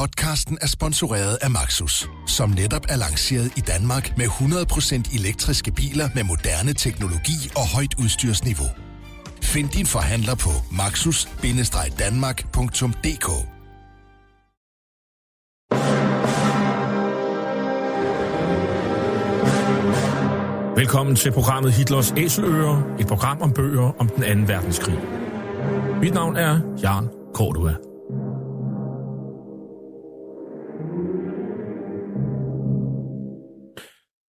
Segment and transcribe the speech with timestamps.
[0.00, 6.08] Podcasten er sponsoreret af Maxus, som netop er lanceret i Danmark med 100% elektriske biler
[6.14, 8.66] med moderne teknologi og højt udstyrsniveau.
[9.42, 13.28] Find din forhandler på maxus-danmark.dk
[20.76, 24.98] Velkommen til programmet Hitlers Æseløer, et program om bøger om den anden verdenskrig.
[26.00, 27.89] Mit navn er Jan Cordua.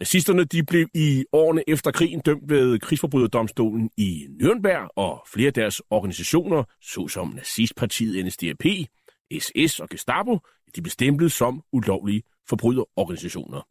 [0.00, 5.52] Nazisterne de blev i årene efter krigen dømt ved krigsforbryderdomstolen i Nürnberg, og flere af
[5.52, 8.64] deres organisationer, såsom nazistpartiet NSDAP,
[9.38, 10.38] SS og Gestapo,
[10.76, 13.66] de blev stemplet som ulovlige forbryderorganisationer.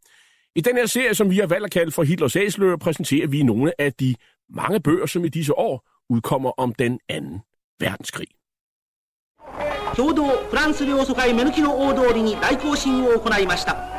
[0.56, 3.44] I den her serie, som vi har valgt at kalde for Hitlers Æseløer, præsenterer vi
[3.44, 4.16] nogle af de
[4.50, 7.40] mange bøger, som i disse år udkommer om den anden
[7.80, 8.28] verdenskrig.
[9.96, 13.95] 共同フランス領疎開目抜きの大通りに大行進を行いました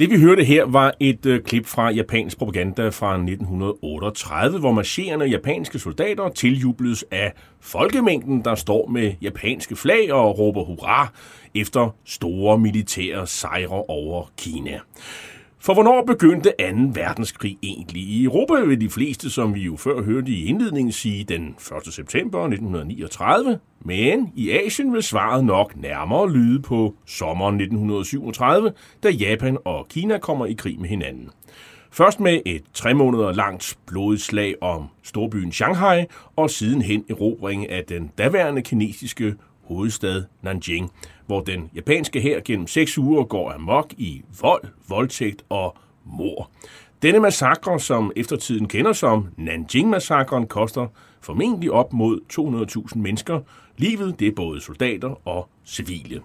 [0.00, 5.26] Det vi hørte her var et øh, klip fra japansk propaganda fra 1938, hvor marcherende
[5.26, 11.12] japanske soldater tiljubles af folkemængden, der står med japanske flag og råber hurra
[11.54, 14.78] efter store militære sejre over Kina.
[15.62, 17.00] For hvornår begyndte 2.
[17.00, 18.02] verdenskrig egentlig?
[18.02, 21.94] I Europa vil de fleste, som vi jo før hørte i indledningen, sige den 1.
[21.94, 28.72] september 1939, men i Asien vil svaret nok nærmere lyde på sommeren 1937,
[29.02, 31.28] da Japan og Kina kommer i krig med hinanden.
[31.90, 36.04] Først med et tre måneder langt blodigt slag om storbyen Shanghai,
[36.36, 39.34] og sidenhen erobring af den daværende kinesiske
[39.70, 40.90] hovedstad Nanjing,
[41.26, 46.50] hvor den japanske hær gennem seks uger går amok i vold, voldtægt og mor.
[47.02, 50.86] Denne massakre, som eftertiden kender som Nanjing-massakren, koster
[51.20, 52.20] formentlig op mod
[52.92, 53.40] 200.000 mennesker
[53.76, 54.20] livet.
[54.20, 56.20] Det er både soldater og civile.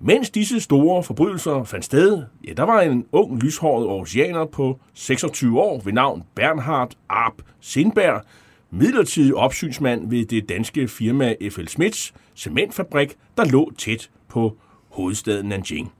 [0.00, 5.60] Mens disse store forbrydelser fandt sted, ja, der var en ung lyshåret oceaner på 26
[5.60, 8.22] år ved navn Bernhard Arp Sindberg,
[8.70, 11.68] midlertidig opsynsmand ved det danske firma F.L.
[11.68, 14.56] Smits cementfabrik, der lå tæt på
[14.88, 15.92] hovedstaden Nanjing.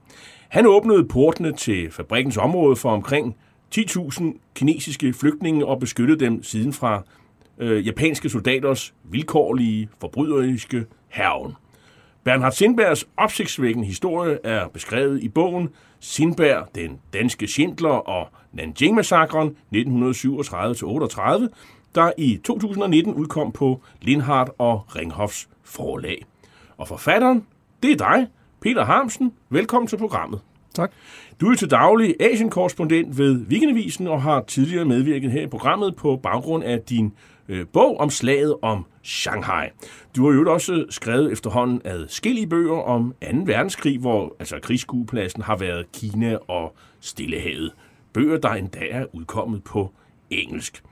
[0.49, 3.35] Han åbnede portene til fabrikkens område for omkring
[3.77, 4.23] 10.000
[4.55, 7.03] kinesiske flygtninge og beskyttede dem siden fra
[7.57, 11.53] øh, japanske soldaters vilkårlige, forbryderiske herven.
[12.23, 15.69] Bernhard Sindbergs opsigtsvækkende historie er beskrevet i bogen
[15.99, 21.47] Sindberg, den danske Schindler og Nanjing-massakren 1937-38,
[21.95, 26.25] der i 2019 udkom på Lindhardt og Ringhofs forlag.
[26.77, 27.45] Og forfatteren,
[27.83, 28.27] det er dig,
[28.61, 29.33] Peter Harmsen.
[29.49, 30.39] Velkommen til programmet.
[30.73, 30.91] Tak.
[31.41, 36.19] Du er til daglig Asien-korrespondent ved Weekendavisen og har tidligere medvirket her i programmet på
[36.23, 37.13] baggrund af din
[37.49, 39.67] øh, bog om slaget om Shanghai.
[40.15, 43.27] Du har jo også skrevet efterhånden adskillige bøger om 2.
[43.45, 47.71] verdenskrig, hvor altså krigsskuepladsen har været Kina og Stillehavet.
[48.13, 49.91] Bøger, der endda er udkommet på
[50.29, 50.83] engelsk.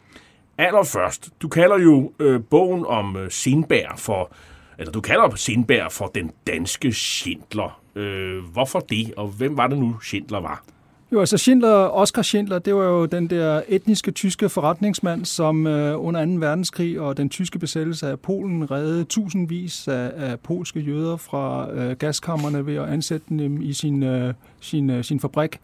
[0.57, 4.31] Allerførst, du kalder jo øh, bogen om øh, Sindberg for,
[4.79, 7.81] eller du kalder Sindberg for den danske Schindler.
[7.95, 10.63] Øh, hvorfor det, og hvem var det nu, Schindler var?
[11.12, 16.06] Jo, altså Schindler, Oskar Schindler, det var jo den der etniske tyske forretningsmand, som øh,
[16.06, 16.31] under 2.
[16.31, 21.97] verdenskrig og den tyske besættelse af Polen reddede tusindvis af, af polske jøder fra øh,
[21.97, 25.59] gaskammerne ved at ansætte dem i sin, øh, sin, øh, sin fabrik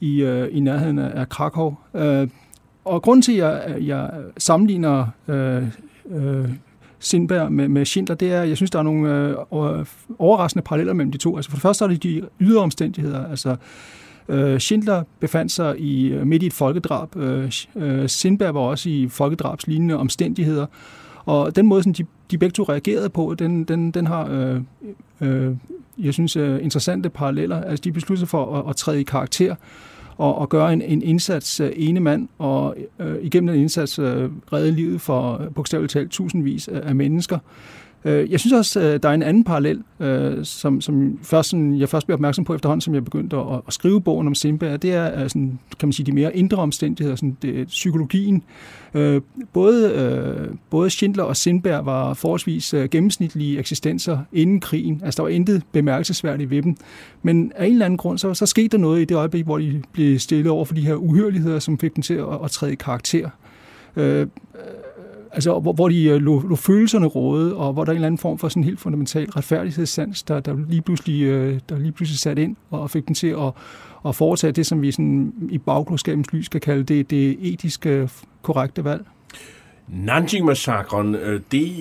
[0.00, 1.74] i, øh, i nærheden af Krakow.
[1.94, 2.28] Øh,
[2.86, 5.62] og grund til, at jeg, jeg sammenligner øh,
[6.10, 6.48] øh,
[6.98, 9.36] Sindberg med, med Schindler, det er, at jeg synes, der er nogle øh,
[10.18, 11.36] overraskende paralleller mellem de to.
[11.36, 13.30] Altså for det første er det de ydre omstændigheder.
[13.30, 13.56] Altså,
[14.28, 17.16] øh, Schindler befandt sig i, øh, midt i et folkedrab.
[17.16, 20.66] Øh, øh, Sindberg var også i folkedrabslignende omstændigheder.
[21.24, 24.60] Og den måde, som de, de begge to reagerede på, den, den, den har, øh,
[25.20, 25.56] øh,
[25.98, 27.62] jeg synes, øh, interessante paralleller.
[27.62, 29.54] Altså, de besluttede sig for at, at træde i karakter
[30.18, 34.04] og, og gøre en, en indsats uh, ene mand, og uh, igennem den indsats uh,
[34.52, 37.38] redde livet for uh, bogstaveligt talt tusindvis af, af mennesker.
[38.06, 41.78] Øh, jeg synes også, øh, der er en anden parallel, øh, som, som først, sådan,
[41.78, 44.76] jeg først blev opmærksom på efterhånden, som jeg begyndte at, at skrive bogen om Simba,
[44.76, 48.42] Det er sådan, kan man sige, de mere indre omstændigheder, sådan det, psykologien.
[49.52, 55.00] Både, både Schindler og Sindberg var forholdsvis gennemsnitlige eksistenser inden krigen.
[55.04, 56.76] Altså, der var intet bemærkelsesværdigt ved dem.
[57.22, 59.58] Men af en eller anden grund, så, så skete der noget i det øjeblik, hvor
[59.58, 62.72] de blev stillet over for de her uhyreligheder, som fik dem til at, at træde
[62.72, 63.30] i karakter
[65.36, 68.06] altså, hvor, hvor de øh, lå, lå følelserne råde, og hvor der er en eller
[68.06, 71.92] anden form for sådan en helt fundamental retfærdighedssans, der, der, lige pludselig, øh, der lige
[71.92, 73.52] pludselig sat ind og fik dem til at,
[74.06, 78.08] at foretage det, som vi sådan i bagklodskabens lys skal kalde det, det etiske øh,
[78.42, 79.04] korrekte valg.
[79.88, 81.72] Nanjing-massakren, øh, det,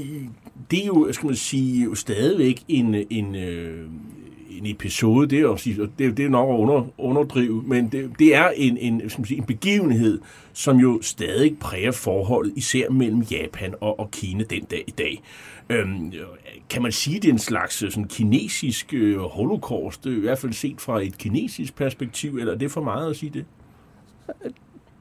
[0.71, 3.87] det er jo, skal man sige, jo stadigvæk en, en, øh,
[4.57, 5.57] en episode, det er, jo
[5.99, 9.25] det, det er nok at under, underdrive, men det, det er en, en, skal man
[9.25, 10.21] sige, en begivenhed,
[10.53, 15.23] som jo stadig præger forholdet, især mellem Japan og, og Kina den dag i dag.
[15.69, 16.13] Øhm,
[16.69, 20.39] kan man sige, det er en slags øh, sådan, kinesisk øh, holocaust, øh, i hvert
[20.39, 23.45] fald set fra et kinesisk perspektiv, eller er det for meget at sige det?
[24.45, 24.51] Øh,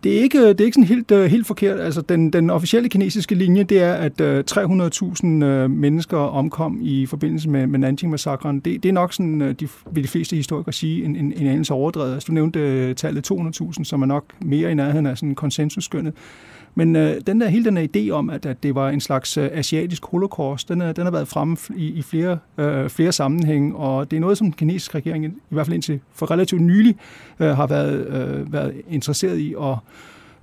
[0.04, 1.80] det er ikke, det er ikke sådan helt, øh, helt forkert.
[1.80, 7.06] Altså, den, den officielle kinesiske linje, det er, at øh, 300.000 øh, mennesker omkom i
[7.06, 8.60] forbindelse med, med Nanjing-massakren.
[8.60, 11.46] Det, det er nok sådan, øh, de, vil de fleste historikere sige, en, en, en
[11.46, 12.14] anelse overdrevet.
[12.14, 16.14] Altså, du nævnte tallet 200.000, som er nok mere i nærheden af sådan konsensusskønnet.
[16.74, 19.36] Men øh, den der, hele den her idé om, at, at det var en slags
[19.36, 23.76] øh, asiatisk holocaust, den, er, den har været fremme i, i flere, øh, flere sammenhænge,
[23.76, 26.96] og det er noget, som den kinesiske regering, i hvert fald indtil for relativt nylig,
[27.40, 29.76] øh, har været, øh, været interesseret i at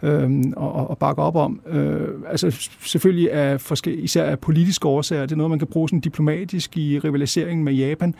[0.04, 1.62] øh, og, og bakke op om.
[1.68, 5.22] Øh, altså selvfølgelig af forskellige, især af politiske årsager.
[5.22, 8.16] Det er noget, man kan bruge sådan diplomatisk i rivaliseringen med Japan.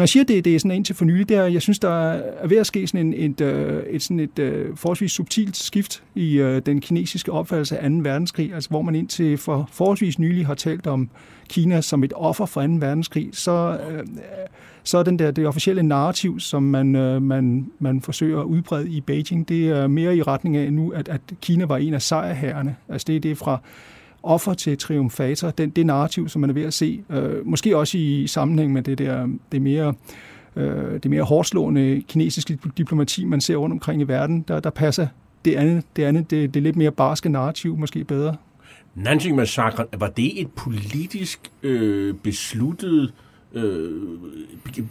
[0.00, 2.10] Når jeg siger det, det er sådan indtil for nylig, det er, jeg synes, der
[2.10, 6.02] er ved at ske sådan en, et, øh, et, sådan et øh, forholdsvis subtilt skift
[6.14, 7.96] i øh, den kinesiske opfattelse af 2.
[7.96, 11.10] verdenskrig, altså hvor man indtil for forholdsvis nylig har talt om
[11.48, 12.72] Kina som et offer for 2.
[12.72, 13.78] verdenskrig, så,
[14.82, 16.86] så er den der, det officielle narrativ, som man,
[17.22, 21.08] man, man forsøger at udbrede i Beijing, det er mere i retning af nu, at,
[21.08, 22.76] at Kina var en af sejrherrene.
[22.88, 23.58] Altså det det er fra
[24.22, 27.98] offer til triumfator, den, det narrativ, som man er ved at se, øh, måske også
[27.98, 29.94] i sammenhæng med det der, det mere
[30.56, 35.06] øh, det mere hårdslående kinesiske diplomati, man ser rundt omkring i verden, der, der passer
[35.44, 38.36] det andet, det, andet det, det lidt mere barske narrativ måske bedre.
[38.94, 43.12] Nanjing-massakren, var det et politisk øh, besluttet
[43.52, 44.02] øh,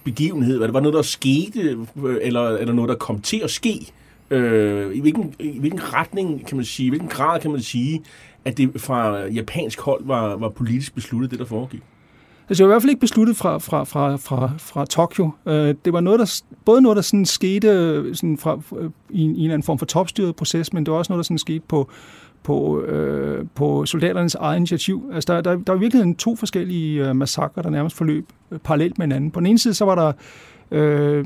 [0.04, 0.58] begivenhed?
[0.58, 1.60] Var det var noget, der skete,
[2.06, 3.92] øh, eller, eller noget, der kom til at ske?
[4.32, 8.02] Øh, i, hvilken, I hvilken retning, kan man sige, i hvilken grad kan man sige,
[8.46, 11.82] at det fra japansk hold var, var politisk besluttet, det der foregik?
[12.50, 15.32] Altså, det var i hvert fald ikke besluttet fra, fra, fra, fra, fra Tokyo.
[15.46, 19.22] Øh, det var noget, der, både noget, der sådan skete øh, sådan fra, øh, i,
[19.22, 21.24] en, i en eller anden form for topstyret proces, men det var også noget, der
[21.24, 21.90] sådan skete på,
[22.44, 25.12] på, øh, på soldaternes eget initiativ.
[25.14, 28.98] Altså, der, der, der var virkelig to forskellige øh, massakrer, der nærmest forløb øh, parallelt
[28.98, 29.32] med hinanden.
[29.32, 30.12] På den ene side, så var der
[30.72, 31.26] øh,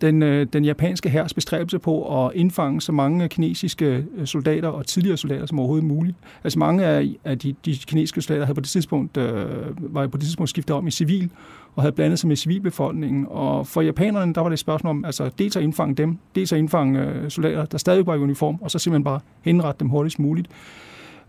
[0.00, 4.86] den, øh, den japanske hærs bestræbelse på at indfange så mange kinesiske øh, soldater og
[4.86, 6.16] tidligere soldater som overhovedet muligt.
[6.44, 9.46] Altså mange af, af de, de kinesiske soldater havde på det tidspunkt, øh,
[9.94, 11.30] var på det tidspunkt skiftet om i civil
[11.76, 13.26] og havde blandet sig med civilbefolkningen.
[13.30, 16.52] Og for japanerne, der var det et spørgsmål om, altså dels at indfange dem, dels
[16.52, 19.88] at indfange øh, soldater, der stadig var i uniform, og så simpelthen bare henrette dem
[19.88, 20.48] hurtigst muligt.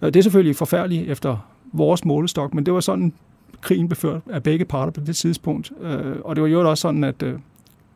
[0.02, 3.14] Øh, det er selvfølgelig forfærdeligt efter vores målestok, men det var sådan,
[3.62, 5.72] krigen blev ført af begge parter på det tidspunkt.
[5.82, 7.24] Øh, og det var jo også sådan, at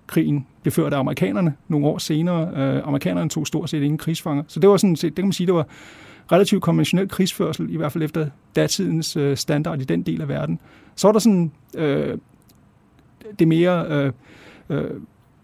[0.08, 2.50] krigen blev ført af amerikanerne nogle år senere.
[2.56, 4.44] Øh, amerikanerne tog stort set ingen krigsfanger.
[4.48, 5.68] Så det var sådan set, det kan man sige, det var
[6.32, 10.60] relativt konventionel krigsførsel, i hvert fald efter datidens øh, standard i den del af verden.
[10.96, 12.18] Så var der sådan øh,
[13.40, 14.12] det mere øh,
[14.70, 14.92] øh,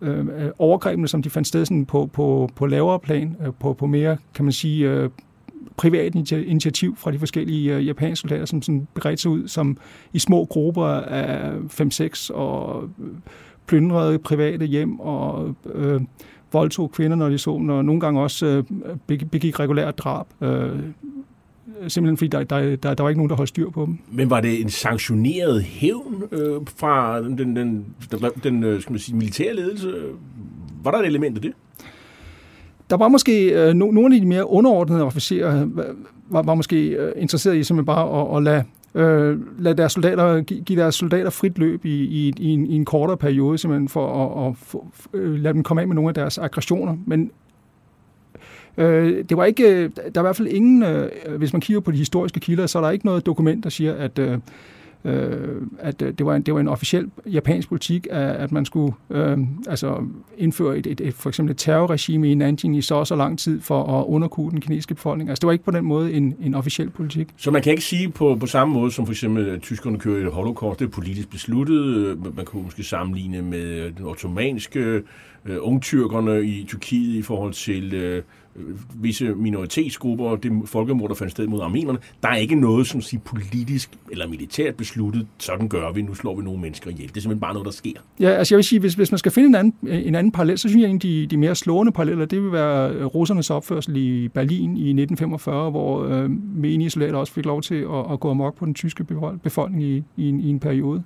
[0.02, 0.26] øh,
[0.58, 4.18] overgrebene, som de fandt sted sådan på, på, på lavere plan, øh, på, på mere,
[4.34, 5.10] kan man sige, øh,
[5.78, 9.78] privat initiativ fra de forskellige øh, japanske soldater, som sådan beredte sig ud som
[10.14, 13.08] i små grupper af 5-6 og øh,
[13.70, 16.02] plyndrede private hjem og øh,
[16.54, 20.26] voldtog kvinder, når de så dem, og nogle gange også øh, begik regulært drab.
[20.42, 20.70] Øh,
[21.88, 23.98] simpelthen fordi der, der, der, der var ikke nogen, der holdt styr på dem.
[24.12, 27.86] Men var det en sanktioneret hævn øh, fra den, den, den,
[28.44, 29.94] den øh, skal man sige, militære ledelse?
[30.84, 31.54] Var der et element af det?
[32.90, 35.68] Der var måske øh, no, nogle af de mere underordnede officerer,
[36.30, 38.64] var, var måske øh, interesseret i simpelthen bare at, at lade
[38.96, 42.86] øh, lade deres soldater, give deres soldater frit løb i, i, i, en, i en
[42.86, 46.14] kortere periode, simpelthen for at, at for, øh, lade dem komme af med nogle af
[46.14, 46.98] deres aggressioner.
[47.06, 47.32] Men
[48.78, 51.92] øh, det var ikke, der er i hvert fald ingen, øh, hvis man kigger på
[51.92, 54.38] de historiske kilder, så er der ikke noget dokument, der siger, at, øh,
[55.06, 58.66] øh, at øh, det var, en, det var en officiel japansk politik, at, at man
[58.66, 59.38] skulle øh,
[59.68, 60.04] altså
[60.38, 63.40] indføre et, et, et, for eksempel et terrorregime i Nanjing i så og så lang
[63.40, 65.30] tid for at underkue den kinesiske befolkning.
[65.30, 67.28] Altså det var ikke på den måde en, en officiel politik.
[67.38, 70.28] Så man kan ikke sige på, på samme måde som for eksempel at tyskerne kører
[70.28, 71.86] i holocaust, det er politisk besluttet.
[71.86, 75.02] Øh, man kunne måske sammenligne med den ottomanske
[75.46, 78.24] øh, ungtyrkerne i Tyrkiet i forhold til øh,
[78.96, 82.00] visse minoritetsgrupper, det folkemord, der fandt sted mod armenerne.
[82.24, 86.36] Der er ikke noget, som siger politisk eller militært besluttet, sådan gør vi, nu slår
[86.36, 87.08] vi nogle mennesker ihjel.
[87.08, 87.92] Det er simpelthen bare noget, der sker.
[88.20, 89.74] Ja, altså jeg vil sige, hvis, hvis man skal finde en anden,
[90.06, 92.92] en anden parallel, så synes jeg at de, de mere slående paralleller, det vil være
[92.92, 97.76] øh, russernes opførsel i Berlin i 1945, hvor øh, menige soldater også fik lov til
[97.76, 99.04] at, at gå amok på den tyske
[99.44, 101.04] befolkning i, i, en, i en periode.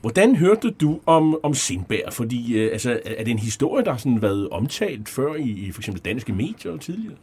[0.00, 2.12] Hvordan hørte du om, om Sindberg?
[2.12, 5.72] Fordi øh, altså, er det en historie, der har sådan været omtalt før i, i
[5.72, 7.14] for eksempel danske medier tidligere?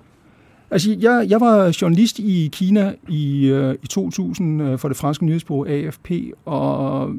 [0.71, 5.25] Altså, jeg, jeg var journalist i Kina i, øh, i 2000 øh, for det franske
[5.25, 6.11] nyhedsbureau AFP,
[6.45, 7.13] og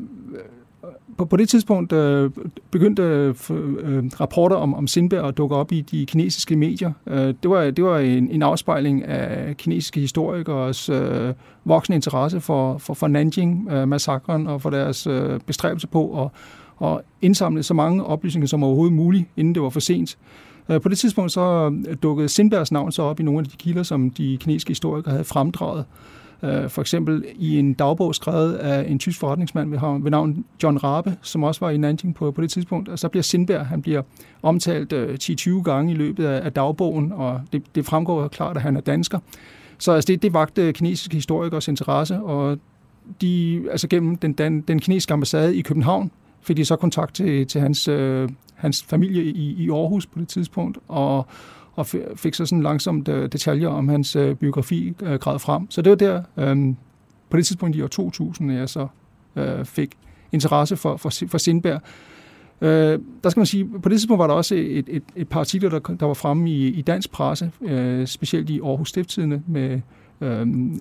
[1.18, 2.30] på, på det tidspunkt øh,
[2.70, 6.92] begyndte øh, øh rapporter om, om Sindberg at dukke op i de kinesiske medier.
[7.06, 11.34] Øh, det var, det var en, en afspejling af kinesiske historikers øh,
[11.64, 16.30] voksende interesse for, for, for Nanjing-massakren øh, og for deres øh, bestræbelse på at,
[16.88, 20.18] at indsamle så mange oplysninger som overhovedet muligt, inden det var for sent.
[20.68, 23.82] Øh, på det tidspunkt så dukkede Sindbergs navn så op i nogle af de kilder,
[23.82, 25.84] som de kinesiske historikere havde fremdraget.
[26.42, 30.78] Øh, for eksempel i en dagbog skrevet af en tysk forretningsmand ved, ved navn John
[30.78, 32.88] Rabe, som også var i Nanjing på, på det tidspunkt.
[32.88, 34.02] Og så bliver Sindberg, han bliver
[34.42, 38.62] omtalt øh, 10-20 gange i løbet af, af dagbogen, og det, det fremgår klart, at
[38.62, 39.18] han er dansker.
[39.78, 42.59] Så altså, det, det vagte kinesiske historikers interesse, og
[43.21, 46.11] de, altså gennem den, den, den kinesiske ambassade i København
[46.42, 50.28] fik de så kontakt til, til hans, øh, hans familie i, i Aarhus på det
[50.28, 51.26] tidspunkt, og
[51.78, 55.70] og fik så sådan langsomt øh, detaljer om hans øh, biografi øh, grad frem.
[55.70, 56.75] Så det var der, øh,
[57.30, 58.87] på det tidspunkt i år 2000, jeg så
[59.37, 59.94] øh, fik
[60.32, 61.80] interesse for, for, for Sindberg.
[62.61, 65.40] Øh, der skal man sige, på det tidspunkt var der også et, et, et par
[65.40, 69.80] artikler, der, der var fremme i, i dansk presse, øh, specielt i Aarhus Stifttidene, med
[70.20, 70.80] øhm,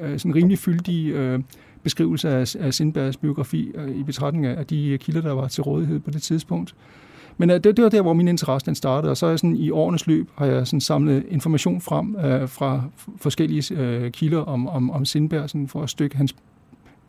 [0.00, 1.40] øh, sådan rimelig fyldige øh,
[1.82, 6.00] beskrivelser af, af Sindbergs biografi øh, i betragtning af de kilder, der var til rådighed
[6.00, 6.74] på det tidspunkt.
[7.38, 9.56] Men uh, det, det var der, hvor min interesse den startede, og så er sådan,
[9.56, 12.82] i årenes løb har jeg sådan samlet information frem uh, fra
[13.16, 16.36] forskellige uh, kilder om, om, om Sindberg, sådan for at stykke hans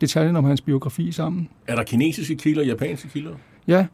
[0.00, 1.48] detaljen om hans biografi sammen.
[1.66, 3.30] Er der kinesiske kilder og japanske kilder?
[3.66, 3.86] Ja,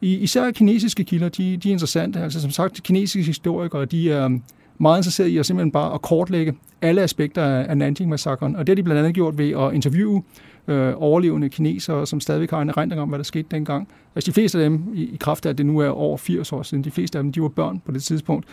[0.00, 2.20] især kinesiske kilder, de, de er interessante.
[2.20, 4.38] Altså som sagt, kinesiske historikere, de er
[4.78, 8.74] meget interesserede i at simpelthen bare at kortlægge alle aspekter af Nanjing-massakren, og det har
[8.74, 10.22] de blandt andet gjort ved at interviewe
[10.68, 13.88] øh, overlevende kinesere, som stadigvæk har en erindring om, hvad der skete dengang.
[14.14, 16.52] Altså de fleste af dem, i, i kraft af at det nu er over 80
[16.52, 18.46] år siden, de fleste af dem, de var børn på det tidspunkt.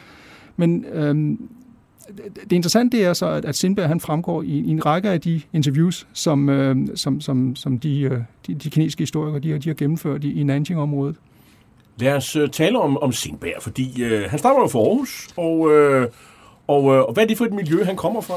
[0.58, 1.50] Men øhm,
[2.44, 5.22] det interessante det er så, at, at Sindberg han fremgår i, i en række af
[5.22, 9.70] de interviews, som, øh, som, som, som de, øh, de, de kinesiske historikere de de
[9.70, 11.16] har gennemført i, i Nanjing-området.
[12.00, 15.72] Lad os øh, tale om, om Sindberg, fordi øh, han stammer jo fra Aarhus, og,
[15.72, 16.08] øh,
[16.68, 18.36] og, øh, og hvad er det for et miljø, han kommer fra?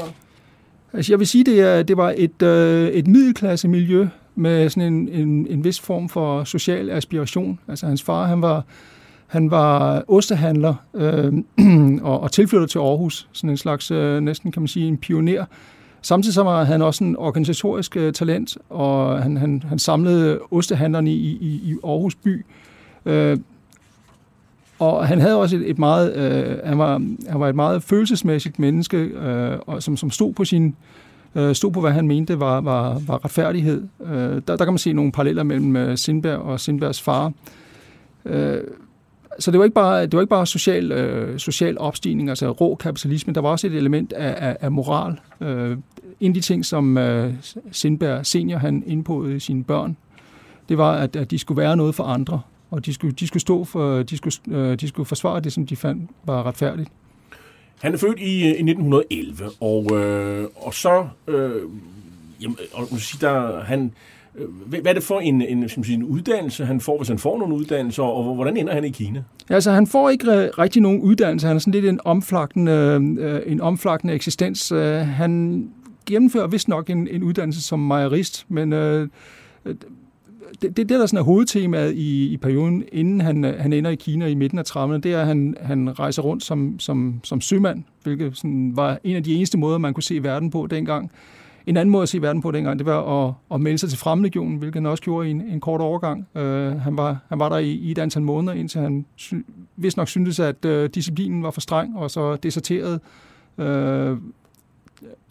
[0.93, 4.93] Altså jeg vil sige, det, er, det var et, øh, et middelklasse miljø med sådan
[4.93, 7.59] en, en, en vis form for social aspiration.
[7.67, 8.63] Altså hans far, han var,
[9.27, 11.33] han var ostehandler øh,
[12.09, 13.27] og, og tilflytter til Aarhus.
[13.31, 15.45] Sådan en slags, øh, næsten kan man sige, en pioner.
[16.01, 21.11] Samtidig så var han også en organisatorisk øh, talent, og han, han, han samlede ostehandlerne
[21.11, 22.45] i, i, i Aarhus by.
[23.05, 23.37] Øh,
[24.79, 28.59] og han havde også et, et meget, øh, han, var, han var et meget følelsesmæssigt
[28.59, 30.75] menneske, øh, og som, som stod på sin
[31.35, 33.83] øh, stod på, hvad han mente var, var, var retfærdighed.
[34.05, 37.31] Øh, der, der kan man se nogle paralleller mellem øh, Sindberg og Sindbergs far.
[38.25, 38.61] Øh,
[39.39, 42.75] så det var ikke bare, det var ikke bare social, øh, social opstigning, altså rå
[42.75, 45.19] kapitalisme, der var også et element af, af, af moral.
[45.41, 45.77] Øh,
[46.19, 47.33] en af de ting, som øh,
[47.71, 49.97] Sindberg senior han indpåede sine børn,
[50.69, 52.41] det var, at, at de skulle være noget for andre
[52.73, 55.65] og de skulle, de skulle stå for, de skulle, øh, de skulle forsvare det, som
[55.65, 56.89] de fandt var retfærdigt.
[57.81, 61.51] Han er født i, i 1911, og, øh, og så, øh,
[62.41, 63.91] jamen, og sige, der, han,
[64.35, 67.19] øh, hvad er det for en, en, som siger, en uddannelse, han får, hvis han
[67.19, 69.23] får nogle uddannelser, og hvordan ender han i Kina?
[69.49, 71.47] Altså, han får ikke rigtig nogen uddannelse.
[71.47, 72.71] Han er sådan lidt en omflagtende,
[73.19, 74.71] øh, en omflagtende eksistens.
[74.71, 75.63] Øh, han
[76.05, 79.07] gennemfører vist nok en, en uddannelse som mejerist, men øh,
[80.63, 83.95] det, det, der sådan er hovedtemaet i, i perioden, inden han, øh, han ender i
[83.95, 87.41] Kina i midten af 30'erne, det er, at han, han rejser rundt som, som, som
[87.41, 91.11] sømand, hvilket sådan var en af de eneste måder, man kunne se verden på dengang.
[91.67, 93.99] En anden måde at se verden på dengang, det var at, at melde sig til
[93.99, 96.27] Fremlegionen, hvilket han også gjorde i en, en kort overgang.
[96.35, 96.41] Uh,
[96.81, 99.33] han, var, han var der i, i et antal måneder, indtil han sy,
[99.75, 102.99] vist nok syntes, at uh, disciplinen var for streng, og så deserterede
[103.57, 104.17] uh,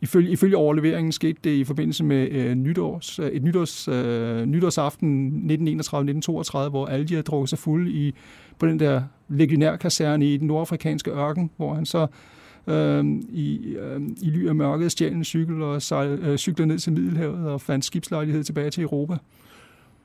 [0.00, 5.33] ifølge, ifølge overleveringen skete det i forbindelse med øh, nytårs, øh, et nytårs, øh, nytårsaften
[5.50, 8.14] 1931-1932, hvor alle de havde drukket sig fuld i,
[8.59, 12.07] på den der legionærkaserne i den nordafrikanske ørken, hvor han så
[12.67, 16.79] øh, i, øh, i ly af mørket stjal en cykel og sejl, øh, cyklede ned
[16.79, 19.17] til Middelhavet og fandt skibslejlighed tilbage til Europa.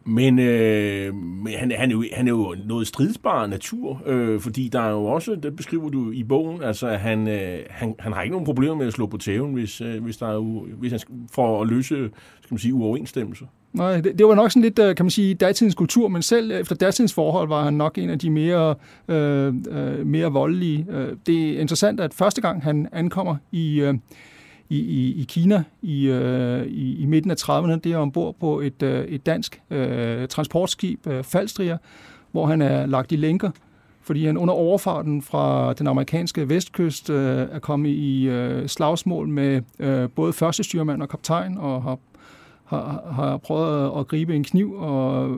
[0.07, 4.67] Men, øh, men han, han, er jo, han er jo noget stridsbar natur, øh, fordi
[4.67, 8.21] der er jo også, det beskriver du i bogen, altså han, øh, han, han har
[8.21, 10.99] ikke nogen problemer med at slå på tæven, hvis, øh, hvis, der er, hvis han
[11.31, 12.09] får at løse
[12.41, 13.45] skal man sige, uoverensstemmelser.
[13.73, 16.51] Nej, det, det var nok sådan lidt, øh, kan man sige, datidens kultur, men selv
[16.51, 18.75] øh, efter datidens forhold var han nok en af de mere,
[19.07, 20.85] øh, øh, mere voldelige.
[20.89, 23.93] Øh, det er interessant, at første gang han ankommer i, øh,
[24.69, 27.79] i, i, i Kina i, øh, i, i midten af 30'erne.
[27.79, 31.77] Det er ombord på et, øh, et dansk øh, transportskib, øh, Falstrier,
[32.31, 33.51] hvor han er lagt i lænker,
[34.01, 39.61] fordi han under overfarten fra den amerikanske vestkyst øh, er kommet i øh, slagsmål med
[39.79, 41.97] øh, både første styrmand og kaptajn, og har
[42.67, 45.37] har, har prøvet at gribe en kniv, og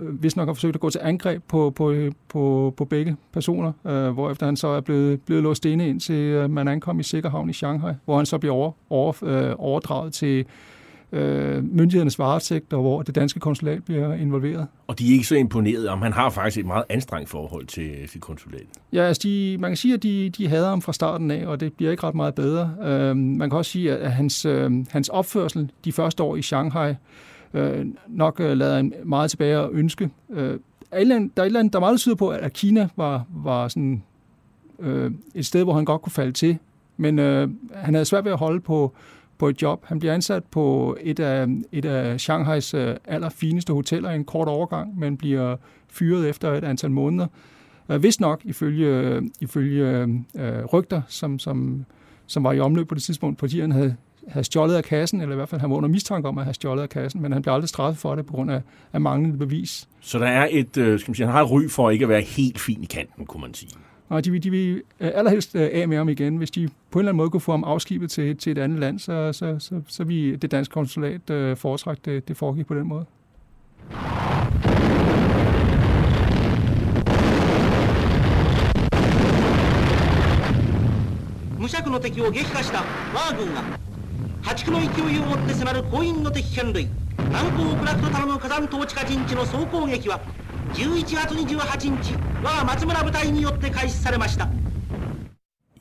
[0.00, 1.94] hvis nok har forsøgt at gå til angreb på, på,
[2.28, 6.50] på, på begge personer, øh, hvorefter han så er blevet, blevet låst inde indtil øh,
[6.50, 10.46] man ankom i Sikkerhavn i Shanghai, hvor han så bliver over, over, øh, overdraget til
[11.12, 14.66] øh, myndighedernes varetægt, og hvor det danske konsulat bliver involveret.
[14.86, 17.90] Og de er ikke så imponeret om, han har faktisk et meget anstrengt forhold til
[18.06, 18.66] sit konsulat.
[18.92, 21.60] Ja, altså de, man kan sige, at de, de hader ham fra starten af, og
[21.60, 22.74] det bliver ikke ret meget bedre.
[22.82, 26.94] Øh, man kan også sige, at hans, øh, hans opførsel de første år i Shanghai
[27.54, 30.10] øh, nok øh, lader en meget tilbage at ønske.
[30.30, 30.58] Øh,
[30.90, 32.16] der er et eller andet, der er, et eller andet, der er meget, der tyder
[32.16, 34.02] på, at Kina var, var sådan,
[34.78, 36.58] øh, et sted, hvor han godt kunne falde til.
[36.96, 38.92] Men øh, han havde svært ved at holde på,
[39.38, 39.84] på et job.
[39.86, 44.48] Han bliver ansat på et af, et af Shanghais øh, allerfineste hoteller i en kort
[44.48, 45.56] overgang, men bliver
[45.88, 47.26] fyret efter et antal måneder.
[47.88, 51.84] Øh, Vist nok, ifølge, ifølge øh, rygter, som, som,
[52.26, 53.96] som var i omløb på det tidspunkt, fordi han havde,
[54.28, 56.54] havde stjålet af kassen, eller i hvert fald han var under mistanke om at have
[56.54, 58.60] stjålet af kassen, men han blev aldrig straffet for det på grund af,
[58.92, 59.88] af manglende bevis.
[60.00, 62.08] Så der er et, øh, skal man sige, han har et ry for ikke at
[62.08, 63.70] være helt fin i kanten, kunne man sige.
[64.08, 66.36] Og de, de vil allerhelst af med ham igen.
[66.36, 68.78] Hvis de på en eller anden måde kunne få ham afskibet til, til et andet
[68.78, 72.74] land, så, så, så, så vil det danske konsulat øh, foretrække, det, det foregik på
[72.74, 73.06] den måde.
[81.58, 83.62] 無尺の敵を撃破した我が軍が
[84.42, 86.88] 破竹の勢いを持って迫る広員の敵艦類
[87.18, 90.20] 南高プラクト頼む火山統治下陣地の総攻撃は
[90.73, 94.47] 11月28日我が松村部隊によって開始されました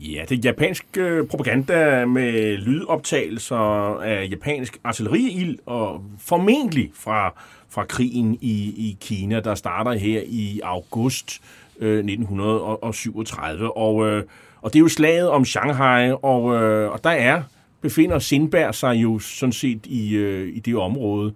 [0.03, 3.57] Ja, det er japansk øh, propaganda med lydoptagelser
[4.01, 10.61] af japansk artilleriild, og formentlig fra, fra krigen i, i Kina, der starter her i
[10.65, 11.41] august
[11.81, 13.77] øh, 1937.
[13.77, 14.25] Og, øh,
[14.63, 17.43] og det er jo slaget om Shanghai, og, øh, og der er
[17.81, 21.33] befinder Sindberg sig jo sådan set i, øh, i det område.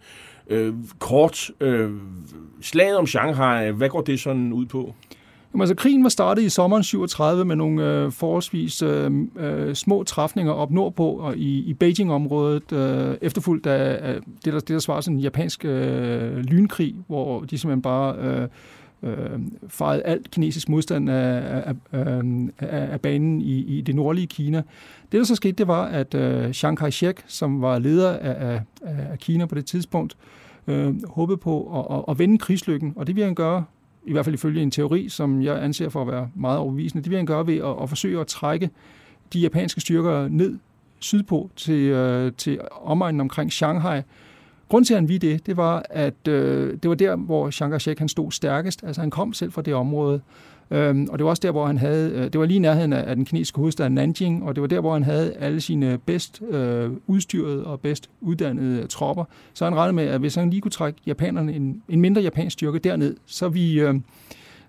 [0.49, 1.91] Øh, kort, øh,
[2.61, 4.93] slaget om Shanghai, hvad går det sådan ud på?
[5.53, 10.03] Jamen, altså, krigen var startet i sommeren 37 med nogle øh, forholdsvis øh, øh, små
[10.03, 14.79] træfninger op nordpå og i, i Beijing-området, øh, efterfulgt af, af det, der, det, der
[14.79, 18.47] svarer til en japansk øh, lynkrig, hvor de simpelthen bare øh,
[19.03, 21.75] øh, fejret alt kinesisk modstand af, af,
[22.59, 24.57] af, af banen i, i det nordlige Kina.
[25.11, 28.61] Det, der så skete, det var, at øh, Chiang Kai-shek, som var leder af, af,
[29.11, 30.17] af Kina på det tidspunkt,
[30.67, 33.63] øh, håbede på at, at, at vende krigslykken, og det vil han gøre,
[34.05, 37.09] i hvert fald ifølge en teori, som jeg anser for at være meget overbevisende, det
[37.09, 38.69] vil han gøre ved at, at forsøge at trække
[39.33, 40.57] de japanske styrker ned
[40.99, 44.01] sydpå til, øh, til omegnen omkring Shanghai,
[44.69, 47.73] Grunden til, at han ville det, det var, at øh, det var der, hvor Chiang
[47.73, 48.83] Kai-shek han stod stærkest.
[48.83, 50.21] Altså han kom selv fra det område.
[50.71, 52.93] Øhm, og det var også der, hvor han havde, øh, det var lige i nærheden
[52.93, 55.97] af, af den kinesiske hovedstad Nanjing, og det var der, hvor han havde alle sine
[55.97, 59.23] bedst øh, udstyrede og bedst uddannede øh, tropper.
[59.53, 62.53] Så han regnede med, at hvis han lige kunne trække japanerne en, en mindre japansk
[62.53, 63.95] styrke derned, så vi øh,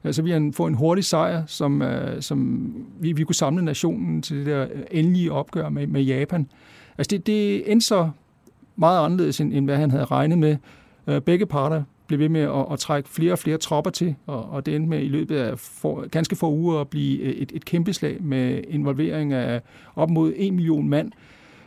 [0.05, 3.65] øh så vi han få en hurtig sejr, som, øh, som vi, vi kunne samle
[3.65, 6.47] nationen til det der endelige opgør med, med Japan.
[6.99, 8.11] Altså det, det endte så
[8.81, 10.57] meget anderledes, end, end hvad han havde regnet med.
[11.07, 14.51] Øh, begge parter blev ved med at, at trække flere og flere tropper til, og,
[14.51, 17.53] og det endte med i løbet af for, ganske få uger at blive øh, et,
[17.55, 19.61] et kæmpe slag med involvering af
[19.97, 21.13] op mod en million mand,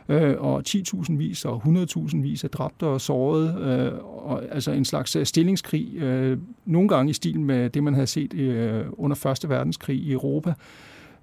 [0.08, 4.84] øh, og 10.000 vis og 100.000 vis af dræbte og sårede, øh, og, altså en
[4.84, 9.16] slags øh, stillingskrig, øh, nogle gange i stil med det, man havde set øh, under
[9.16, 10.54] Første Verdenskrig i Europa.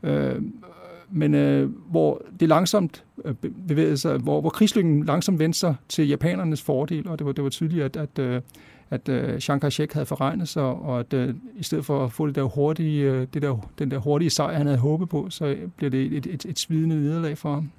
[0.03, 0.41] Øh,
[1.11, 3.33] men øh, hvor det langsomt øh,
[3.67, 7.43] bevægede sig, hvor, hvor krigslykken langsomt vendte sig til japanernes fordel, og det var, det
[7.43, 8.41] var tydeligt, at, at, øh,
[8.89, 12.27] at uh, Chiang Kai-shek havde forregnet sig, og at uh, i stedet for at få
[12.27, 15.89] det der hurtige, det der, den der hurtige sejr, han havde håbet på, så bliver
[15.89, 17.71] det et, et, et svidende nederlag for ham.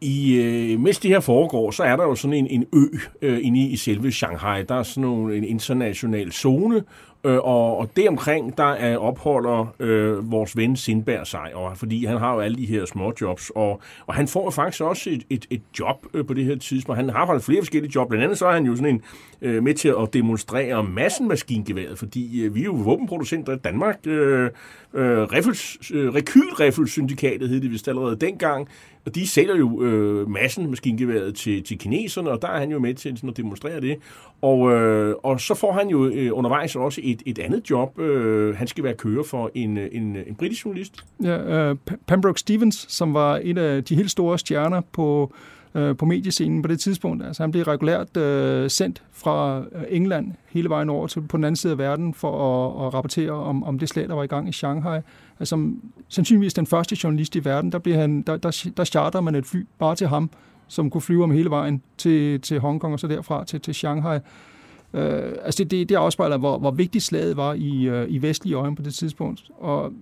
[0.00, 2.86] i, øh, mens det her foregår, så er der jo sådan en, en ø
[3.22, 4.62] øh, inde i, i selve Shanghai.
[4.62, 6.82] Der er sådan nogle, en international zone,
[7.24, 12.18] Øh, og, og deromkring, der er opholder øh, vores ven Sindberg sig, og, fordi han
[12.18, 15.46] har jo alle de her små jobs, og, og han får faktisk også et, et,
[15.50, 16.96] et job øh, på det her tidspunkt.
[16.96, 19.02] Han har faktisk flere forskellige job, blandt andet så er han jo sådan en
[19.42, 23.96] øh, med til at demonstrere massenmaskingeværet, fordi øh, vi er jo våbenproducenter i Danmark.
[24.06, 24.50] Øh,
[24.94, 25.28] øh, øh,
[26.14, 28.68] Rekylriffelsyndikatet hed det vist allerede dengang,
[29.06, 32.78] og de sælger jo øh, massen maskingeværet til, til kineserne, og der er han jo
[32.78, 33.96] med til sådan at demonstrere det.
[34.42, 37.98] Og, øh, og så får han jo øh, undervejs også et, et andet job.
[37.98, 41.04] Øh, han skal være kører for en, en, en britisk journalist.
[41.22, 45.32] Ja, øh, Pembroke Stevens, som var en af de helt store stjerner på
[45.74, 47.24] øh, på mediescenen på det tidspunkt.
[47.24, 51.44] Altså, han blev regulært øh, sendt fra øh, England hele vejen over til på den
[51.44, 54.26] anden side af verden for at, at rapportere om, om det slag, der var i
[54.26, 55.00] gang i Shanghai.
[55.40, 55.72] Altså,
[56.08, 59.46] sandsynligvis den første journalist i verden, der, blev han, der, der, der charter man et
[59.46, 60.30] fly bare til ham,
[60.68, 64.18] som kunne flyve om hele vejen til, til Hongkong og så derfra til, til Shanghai.
[64.94, 68.54] Øh, altså det, det, det afspejler, hvor, hvor vigtigt slaget var i, øh, i vestlige
[68.54, 69.50] øjne på det tidspunkt.
[69.58, 69.92] Og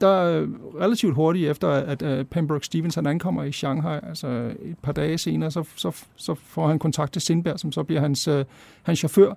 [0.00, 0.48] der øh,
[0.80, 4.28] relativt hurtigt efter, at uh, Pembroke Stevens han ankommer i Shanghai, altså
[4.62, 8.00] et par dage senere, så, så, så får han kontakt til Sindberg, som så bliver
[8.00, 8.44] hans, øh,
[8.82, 9.34] hans chauffør,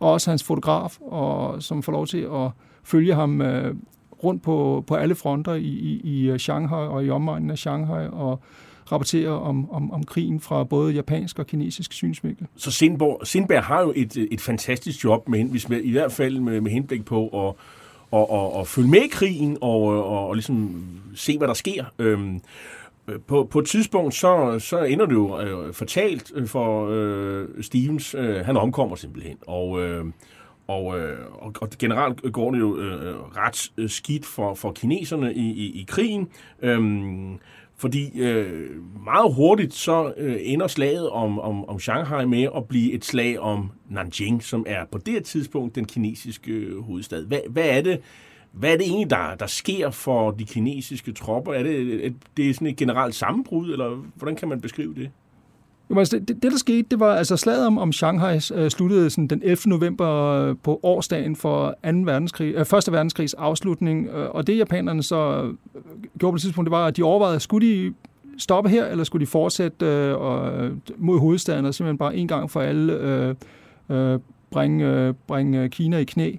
[0.00, 2.50] og også hans fotograf, og som får lov til at
[2.82, 3.74] følge ham øh,
[4.24, 8.06] rundt på, på alle fronter i, i, i øh, Shanghai og i omegnen af Shanghai,
[8.12, 8.40] og
[8.92, 12.46] rapportere om, om, om krigen fra både japansk og kinesisk synsvinkel.
[12.56, 16.40] Så Sindberg, Sindberg har jo et, et fantastisk job, med, hvis med, i hvert fald
[16.40, 17.54] med, med henblik på at
[18.10, 21.84] og, og, og følge med i krigen og, og, og ligesom se, hvad der sker.
[21.98, 22.40] Øhm,
[23.26, 28.14] på, på et tidspunkt, så, så ender det jo øh, fortalt øh, for øh, Stevens.
[28.18, 29.36] Øh, han omkommer simpelthen.
[29.46, 30.04] Og, øh,
[30.66, 35.34] og, øh, og, og generelt går det jo øh, ret øh, skidt for, for kineserne
[35.34, 36.28] i, i, i krigen.
[36.62, 37.38] Øhm,
[37.78, 38.70] fordi øh,
[39.04, 43.38] meget hurtigt så øh, ender slaget om, om, om Shanghai med at blive et slag
[43.38, 47.26] om Nanjing, som er på det tidspunkt den kinesiske øh, hovedstad.
[47.26, 48.00] Hvad, hvad er det,
[48.52, 51.52] hvad er det egentlig, der, der sker for de kinesiske tropper?
[51.52, 55.10] Er det, er det sådan et generelt sammenbrud, eller hvordan kan man beskrive det?
[55.90, 59.10] Jo, altså det, det, der skete, det var, altså slaget om, om Shanghai øh, sluttede
[59.10, 59.58] sådan den 11.
[59.66, 61.74] november øh, på årsdagen for 2.
[61.82, 62.68] verdenskrig, øh, 1.
[62.92, 65.54] verdenskrigs afslutning, øh, og det japanerne så øh,
[66.18, 67.94] gjorde på det tidspunkt, det var, at de overvejede, skulle de
[68.38, 72.28] stoppe her, eller skulle de fortsætte øh, og, øh, mod hovedstaden og simpelthen bare en
[72.28, 73.34] gang for alle øh,
[73.88, 74.20] øh,
[74.50, 76.32] bringe, uh, bringe Kina i knæ.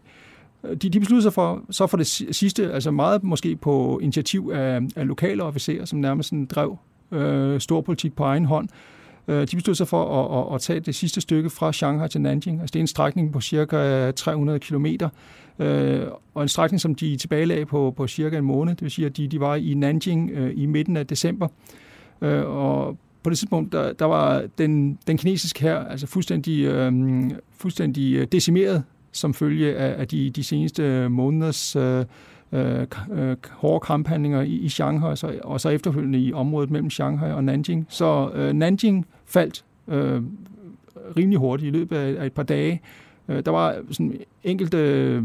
[0.63, 4.81] De, de besluttede sig for, så for det sidste, altså meget måske på initiativ af,
[4.95, 6.77] af lokale officerer, som nærmest sådan drev
[7.11, 8.96] øh, storpolitik på egen hånd, Øh,
[9.27, 12.21] Øh, de besluttede sig for at, at, at tage det sidste stykke fra Shanghai til
[12.21, 12.61] Nanjing.
[12.61, 14.85] Altså det er en strækning på cirka 300 km,
[15.59, 18.75] øh, og en strækning, som de tilbagelagde på, på cirka en måned.
[18.75, 21.47] Det vil sige, at de, de var i Nanjing øh, i midten af december.
[22.21, 26.93] Øh, og på det tidspunkt, der, der var den, den kinesiske her altså fuldstændig, øh,
[27.57, 32.05] fuldstændig øh, decimeret som følge af, af de, de seneste måneders øh,
[32.51, 36.89] øh, øh, hårde kamphandlinger i, i Shanghai, og så, og så efterfølgende i området mellem
[36.89, 37.85] Shanghai og Nanjing.
[37.89, 40.21] Så øh, Nanjing faldt øh,
[41.17, 42.81] rimelig hurtigt i løbet af, af et par dage.
[43.27, 45.23] Øh, der var sådan enkelte, øh,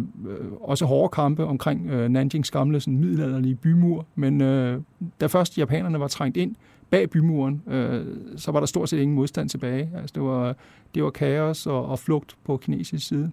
[0.60, 4.80] også hårde kampe omkring øh, Nanjings gamle sådan middelalderlige bymur, men øh,
[5.20, 6.54] da først japanerne var trængt ind
[6.92, 8.06] bag bymuren, øh,
[8.36, 9.90] så var der stort set ingen modstand tilbage.
[9.96, 10.56] Altså, det, var,
[10.94, 13.30] det var kaos og, og flugt på kinesisk side.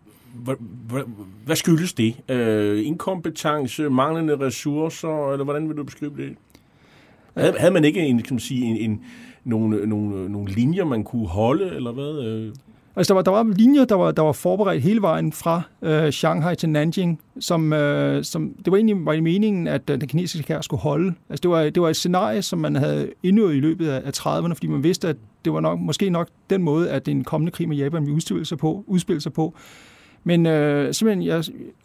[1.45, 2.15] Hvad skyldes det?
[2.29, 6.35] Øh, inkompetence, manglende ressourcer, eller hvordan vil du beskrive det?
[7.37, 9.01] Havde, havde man ikke en, kan man sige, en, en,
[9.43, 12.25] nogle, nogle, nogle linjer, man kunne holde, eller hvad?
[12.25, 12.53] Øh.
[12.95, 16.11] Altså, der var, der var linjer, der var, der var forberedt hele vejen fra øh,
[16.11, 20.07] Shanghai til Nanjing, som, øh, som det var egentlig var i meningen, at øh, den
[20.07, 21.13] kinesiske her skulle holde.
[21.29, 24.11] Altså, det var, det var et scenarie, som man havde indøvet i løbet af, af
[24.17, 25.15] 30'erne, fordi man vidste, at
[25.45, 28.45] det var nok, måske nok den måde, at den kommende krig med Japan ville udspille
[28.45, 28.83] sig på.
[28.87, 29.53] Udspille sig på.
[30.23, 31.41] Men øh, simpelthen, ja,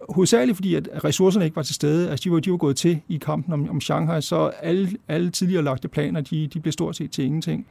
[0.08, 3.00] hovedsageligt fordi, at ressourcerne ikke var til stede, altså de var, de var gået til
[3.08, 6.96] i kampen om, om Shanghai, så alle, alle tidligere lagte planer, de, de blev stort
[6.96, 7.66] set til ingenting.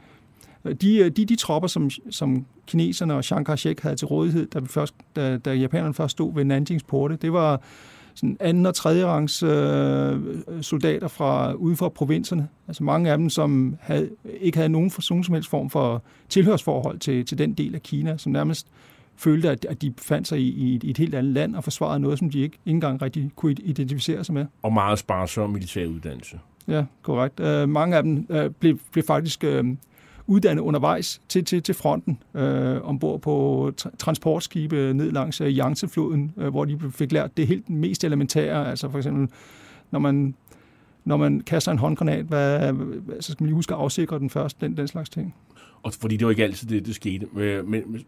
[0.65, 4.47] Øh, de, øh, de, de tropper, som, som kineserne og Chiang Kai-shek havde til rådighed,
[4.47, 7.61] da, vi først, da, da japanerne først stod ved Nanjings porte, det var
[8.15, 10.19] sådan anden og tredje rangs øh,
[10.61, 12.47] soldater fra ude for provinserne.
[12.67, 14.09] Altså mange af dem, som havde,
[14.41, 17.83] ikke havde nogen, for, nogen som helst form for tilhørsforhold til, til den del af
[17.83, 18.67] Kina, som nærmest
[19.15, 21.63] følte, at, at de fandt sig i, i, et, i et helt andet land og
[21.63, 24.45] forsvarede noget, som de ikke, ikke engang rigtig kunne identificere sig med.
[24.61, 26.39] Og meget sparsom militær uddannelse.
[26.67, 27.39] Ja, korrekt.
[27.39, 29.67] Uh, mange af dem uh, blev, blev faktisk uh,
[30.27, 32.41] uddannet undervejs til, til, til fronten uh,
[32.89, 38.03] ombord på tra- transportskibe ned langs Yangtze-floden, uh, hvor de fik lært det helt mest
[38.03, 38.69] elementære.
[38.69, 39.27] Altså for eksempel,
[39.91, 40.35] når man
[41.05, 42.73] når man kaster en håndgranat, hvad,
[43.19, 45.35] så skal man lige huske at afsikre den først, den, den slags ting.
[45.83, 47.27] Og fordi det var ikke altid det, det skete.
[47.35, 48.05] Øh, men, men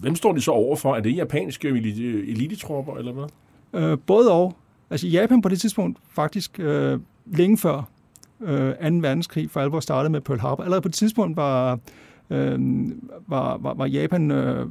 [0.00, 0.96] hvem står de så overfor?
[0.96, 3.24] Er det japanske elitetropper, eller hvad?
[3.82, 4.56] Øh, både og.
[4.90, 7.88] Altså Japan på det tidspunkt faktisk øh, længe før
[8.40, 8.74] øh, 2.
[8.80, 10.62] verdenskrig for alvor startede med Pearl Harbor.
[10.62, 11.78] Allerede på det tidspunkt var,
[12.30, 12.58] øh,
[13.26, 14.66] var, var, var Japan øh,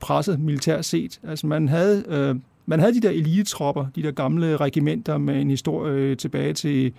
[0.00, 1.20] presset militært set.
[1.22, 5.50] Altså man havde, øh, man havde de der elitetropper, de der gamle regimenter med en
[5.50, 6.92] historie tilbage til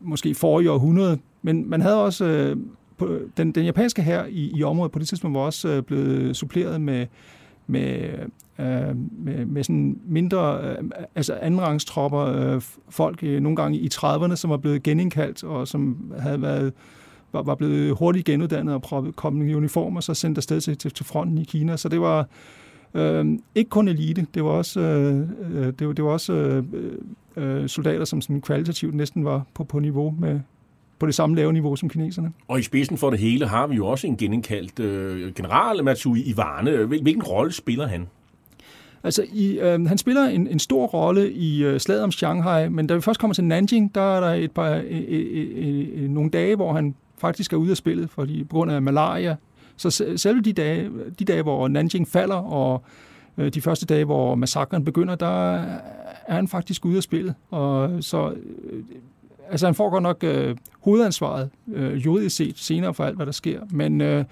[0.00, 2.56] måske forrige århundrede, men man havde også øh,
[2.96, 6.36] på, den, den japanske her i, i området på det tidspunkt var også øh, blevet
[6.36, 7.06] suppleret med
[7.66, 8.08] med,
[8.58, 10.76] øh, med, med sådan mindre, øh,
[11.14, 16.12] altså andenrangstropper, øh, folk øh, nogle gange i 30'erne, som var blevet genindkaldt, og som
[16.18, 16.72] havde været
[17.32, 20.78] var, var blevet hurtigt genuddannet og proppet, kom i uniform, og så sendt afsted til,
[20.78, 21.76] til, til fronten i Kina.
[21.76, 22.28] Så det var
[22.94, 26.64] øh, ikke kun elite, det var også, øh, øh det var, det var også øh,
[27.36, 30.40] øh, soldater, som sådan kvalitativt næsten var på, på niveau med,
[30.98, 32.32] på det samme lave niveau som kineserne.
[32.48, 36.22] Og i spidsen for det hele har vi jo også en genindkaldt øh, general Matsui
[36.22, 36.84] Iwane.
[36.84, 38.06] Hvilken rolle spiller han?
[39.04, 42.86] Altså, i, øh, han spiller en, en stor rolle i øh, slaget om Shanghai, men
[42.86, 46.10] da vi først kommer til Nanjing, der er der et par, øh, øh, øh, øh,
[46.10, 49.36] nogle dage, hvor han faktisk er ude af spillet, fordi på grund af malaria.
[49.76, 52.82] Så selv de dage, de dage hvor Nanjing falder, og
[53.38, 55.54] øh, de første dage, hvor massakren begynder, der
[56.26, 57.34] er han faktisk ude af spillet.
[57.50, 58.82] Og så øh,
[59.50, 63.32] altså han får godt nok øh, hovedansvaret øh, juridisk set senere for alt, hvad der
[63.32, 64.24] sker, men øh,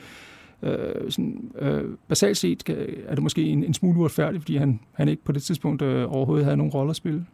[0.62, 2.68] øh, sådan, øh, basalt set
[3.07, 6.12] er det måske en, en smule uretfærdigt, fordi han, han ikke på det tidspunkt øh,
[6.12, 7.27] overhovedet havde nogen rolle at spille.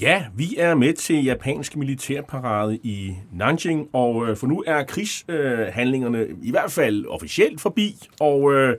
[0.00, 6.18] Ja, vi er med til japansk militærparade i Nanjing, og øh, for nu er krigshandlingerne
[6.18, 8.08] øh, i hvert fald officielt forbi.
[8.20, 8.76] Og, øh,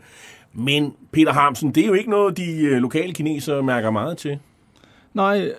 [0.54, 4.40] men Peter Harmsen, det er jo ikke noget, de øh, lokale kinesere mærker meget til.
[5.14, 5.52] Nej,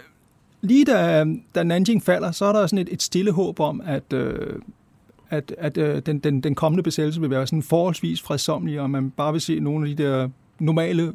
[0.60, 4.12] lige da, da Nanjing falder, så er der sådan et, et stille håb om, at,
[4.12, 4.58] øh,
[5.30, 9.10] at, at øh, den, den, den kommende besættelse vil være sådan forholdsvis fredsommelig, og man
[9.10, 11.12] bare vil se nogle af de der normale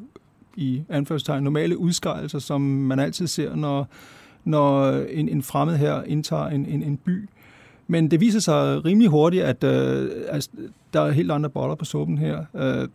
[0.56, 3.88] i anførselstegn, normale udskejelser, som man altid ser, når
[4.44, 7.30] når en, en fremmed her indtager en, en, en by.
[7.88, 10.50] Men det viser sig rimelig hurtigt, at øh, altså,
[10.94, 12.46] der er helt andre boller på suppen her.
[12.56, 12.88] Øh,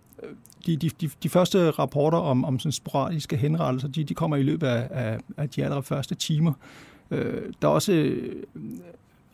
[0.67, 4.43] de, de, de, de første rapporter om, om sådan sporadiske henrettelser, de, de kommer i
[4.43, 6.53] løbet af, af, af de allerførste timer.
[7.11, 8.43] Øh, der er også øh,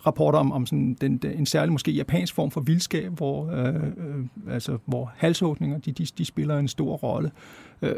[0.07, 3.75] rapporter om, om sådan den, den, en særlig måske japansk form for vildskab, hvor, øh,
[3.75, 7.31] øh, altså, hvor halshugninger de, de, de spiller en stor rolle.
[7.83, 7.95] Øh,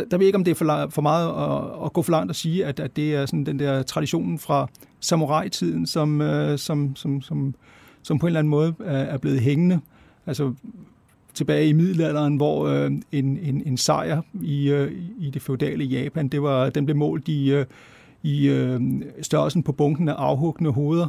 [0.00, 2.10] der, der ved jeg ikke, om det er for, for meget at, at gå for
[2.10, 4.68] langt at sige, at, at det er sådan den der traditionen fra
[5.00, 7.54] samurai-tiden, som, øh, som, som, som,
[8.02, 9.80] som på en eller anden måde er, er blevet hængende.
[10.26, 10.54] Altså
[11.34, 16.28] tilbage i middelalderen, hvor øh, en, en, en sejr i, øh, i det feudale Japan,
[16.28, 17.66] det var, den blev målt i, øh,
[18.22, 18.80] i øh,
[19.22, 21.08] størrelsen på bunken af afhuggende hoveder.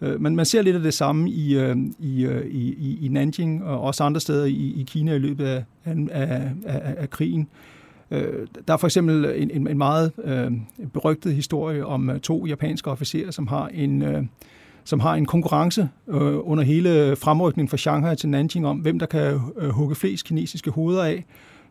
[0.00, 3.64] Øh, men man ser lidt af det samme i, øh, øh, i, i, i Nanjing
[3.64, 7.48] og også andre steder i, i Kina i løbet af, af, af, af krigen.
[8.12, 10.52] Øh, der er for eksempel en, en, en meget øh,
[10.92, 14.02] berygtet historie om øh, to japanske officerer, som har en...
[14.02, 14.22] Øh,
[14.84, 19.06] som har en konkurrence øh, under hele fremrykningen fra Shanghai til Nanjing om, hvem der
[19.06, 21.24] kan øh, hugge flest kinesiske hoveder af.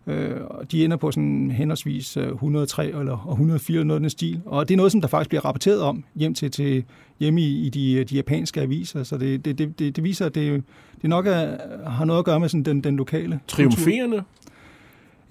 [0.08, 0.36] Øh,
[0.71, 4.41] de ender på sådan henholdsvis 103 øh, eller 104 eller noget af den stil.
[4.45, 6.84] Og det er noget, som der faktisk bliver rapporteret om hjem til, til
[7.19, 9.04] hjemme i, i de, de japanske aviser.
[9.04, 10.63] Så det, det, det, det viser, at det,
[11.01, 11.58] det nok er,
[11.89, 14.23] har noget at gøre med sådan den, den lokale Triumferende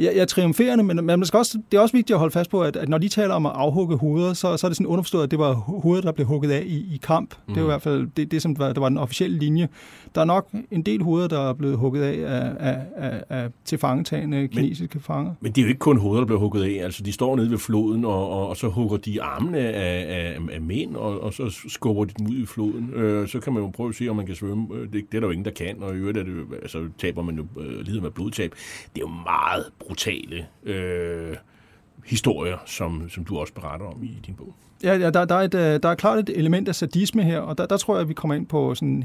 [0.01, 2.63] ja, ja, triumferende, men man skal også, det er også vigtigt at holde fast på,
[2.63, 5.25] at, at når de taler om at afhugge hoveder, så, så er det sådan underforstået,
[5.25, 7.35] at det var hovedet, der blev hugget af i, i kamp.
[7.49, 7.55] Mm.
[7.55, 9.69] Det er i hvert fald det, det som var, der var den officielle linje.
[10.15, 13.49] Der er nok en del hoveder, der er blevet hugget af, af, af, af, af
[13.65, 15.33] tilfangetagende kinesiske men, fanger.
[15.41, 16.85] Men det er jo ikke kun hoveder, der bliver hugget af.
[16.85, 20.39] Altså, de står nede ved floden, og, og, og så hugger de armene af, af,
[20.53, 22.91] af mænd, og, og så skubber de dem ud i floden.
[22.95, 24.67] Øh, så kan man jo prøve at se, om man kan svømme.
[24.75, 26.89] Øh, det, det er der jo ingen, der kan, og i øvrigt er det, altså,
[26.99, 28.55] taber man jo, øh, lider med blodtab.
[28.95, 31.37] Det er jo meget brutale øh,
[32.07, 34.55] historier, som, som du også beretter om i din bog.
[34.83, 37.39] Ja, ja der, der, er et, øh, der er klart et element af sadisme her,
[37.39, 39.05] og der, der tror jeg, at vi kommer ind på sådan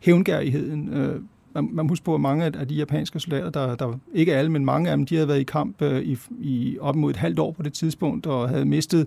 [0.00, 0.94] hævngærigheden.
[0.94, 1.20] Øh,
[1.54, 4.64] man, man husker på, at mange af de japanske soldater, der, der ikke alle, men
[4.64, 7.38] mange af dem, de havde været i kamp øh, i, i op mod et halvt
[7.38, 9.06] år på det tidspunkt, og havde mistet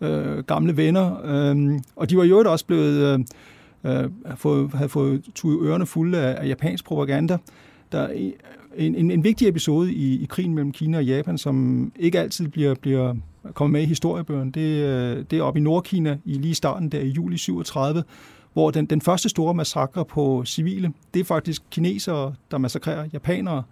[0.00, 1.20] øh, gamle venner.
[1.24, 3.24] Øh, og de var jo også blevet,
[3.84, 7.38] øh, øh fået, havde fået tuet ørerne fulde af, af japansk propaganda.
[7.92, 8.30] Der,
[8.76, 12.48] en, en, en vigtig episode i, i krigen mellem Kina og Japan, som ikke altid
[12.48, 13.14] bliver, bliver
[13.54, 14.52] kommet med i historiebøgerne.
[14.52, 18.04] Det, øh, det er oppe i Nordkina i lige starten der i juli 37,
[18.52, 23.62] hvor den, den første store massakre på civile, det er faktisk kinesere, der massakrerer japanere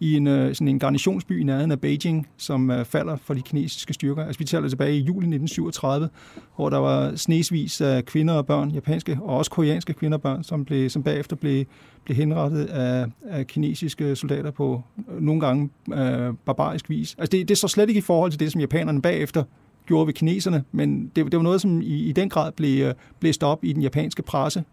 [0.00, 3.42] i en, øh, sådan en garnisonsby i nærheden af Beijing, som øh, falder for de
[3.42, 4.24] kinesiske styrker.
[4.24, 6.08] Altså vi taler tilbage i juli 1937,
[6.56, 10.44] hvor der var snesvis af kvinder og børn, japanske og også koreanske kvinder og børn,
[10.44, 11.64] som, blev, som bagefter blev,
[12.04, 17.16] blev henrettet af, af kinesiske soldater på øh, nogle gange øh, barbarisk vis.
[17.18, 19.44] Altså det, det så slet ikke i forhold til det, som japanerne bagefter
[19.86, 22.94] gjorde ved kineserne, men det, det var noget, som i, i den grad blev øh,
[23.20, 24.64] blæst op i den japanske presse.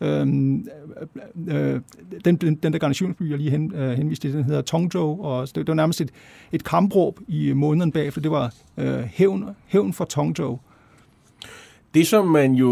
[0.00, 0.68] Øhm,
[1.48, 1.80] øh, øh,
[2.24, 5.46] den, den, den der garnisonsby, jeg lige hen, øh, henviste til, den hedder Tongzhou, og
[5.46, 6.10] det, det var nærmest et,
[6.52, 8.20] et kampråb i måneden bagefter.
[8.20, 10.58] Det var øh, hævn, hævn for Tongzhou.
[11.94, 12.68] Det, som man jo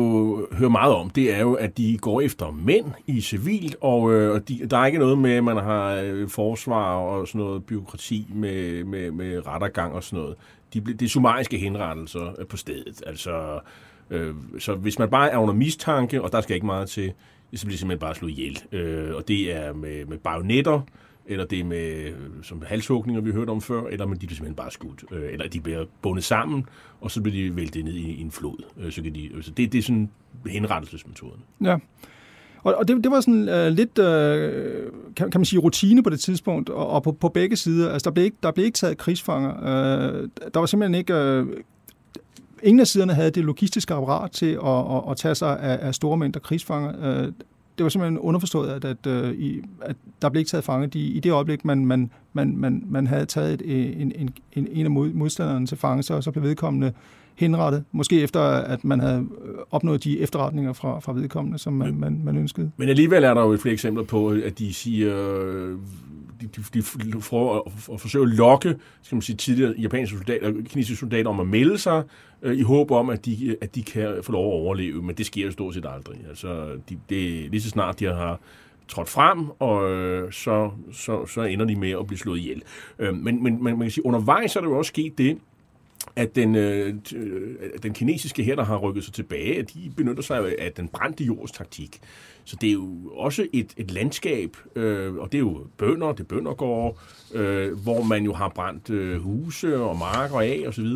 [0.53, 4.41] hører meget om, det er jo, at de går efter mænd i civilt, og øh,
[4.49, 8.27] de, der er ikke noget med, at man har øh, forsvar og sådan noget byråkrati
[8.35, 10.37] med, med, med rettergang og sådan noget.
[10.75, 13.03] De, det er summariske henrettelser øh, på stedet.
[13.07, 13.61] Altså,
[14.11, 17.13] Øh, så hvis man bare er under mistanke, og der skal ikke meget til,
[17.55, 18.63] så bliver det simpelthen bare slået ihjel.
[18.73, 20.81] Øh, og det er med, med bajonetter,
[21.27, 22.13] eller det er med
[22.43, 25.05] som halshugninger, vi hørte om før, eller men de bliver simpelthen bare skudt.
[25.13, 26.67] Øh, eller de bliver bundet sammen,
[27.01, 28.65] og så bliver de væltet ned i, i en flod.
[28.81, 30.11] Øh, så kan de, øh, så det, det er sådan
[30.47, 31.43] henrettelsesmetoden.
[31.61, 31.77] Ja.
[32.63, 36.11] Og, og det, det var sådan uh, lidt, uh, kan, kan man sige, rutine på
[36.11, 37.93] det tidspunkt, og, og på, på begge sider.
[37.93, 39.53] Altså, der blev ikke, der blev ikke taget krigsfanger.
[39.59, 41.45] Uh, der var simpelthen ikke
[42.63, 45.95] ingen af siderne havde det logistiske apparat til at, at, at tage sig af, af
[45.95, 46.93] store mængder krigsfanger.
[47.03, 47.33] Øh,
[47.79, 50.87] det var simpelthen underforstået, at, at, øh, at der blev ikke taget fange.
[50.87, 54.69] De, I det øjeblik, man, man, man, man, man havde taget et, en, en, en,
[54.73, 56.93] en af modstanderne til fange, så, så blev vedkommende
[57.35, 57.85] henrettet.
[57.93, 59.27] Måske efter, at man havde
[59.71, 62.71] opnået de efterretninger fra, fra vedkommende, som man, man, man ønskede.
[62.77, 65.15] Men alligevel er der jo flere eksempler på, at de siger,
[66.47, 70.53] de, de, de prøver at, at forsøge at lokke skal man sige, tidligere japanske soldater,
[70.53, 72.03] kinesiske soldater om at melde sig,
[72.43, 75.27] øh, i håb om, at de, at de kan få lov at overleve, men det
[75.27, 76.19] sker jo stort set aldrig.
[76.29, 78.41] Altså, de, det, lige så snart de har
[78.89, 82.63] trådt frem, og øh, så, så, så ender de med at blive slået ihjel.
[82.99, 85.39] Øh, men, men man, man kan sige, undervejs er der jo også sket det,
[86.17, 90.59] at den, øh, øh den kinesiske her, der har rykket sig tilbage, de benytter sig
[90.59, 92.01] af den brændte jords taktik.
[92.45, 96.21] Så det er jo også et, et landskab, øh, og det er jo bønder, det
[96.21, 96.99] er bøndergårde,
[97.35, 100.87] øh, hvor man jo har brændt øh, huse og marker af osv.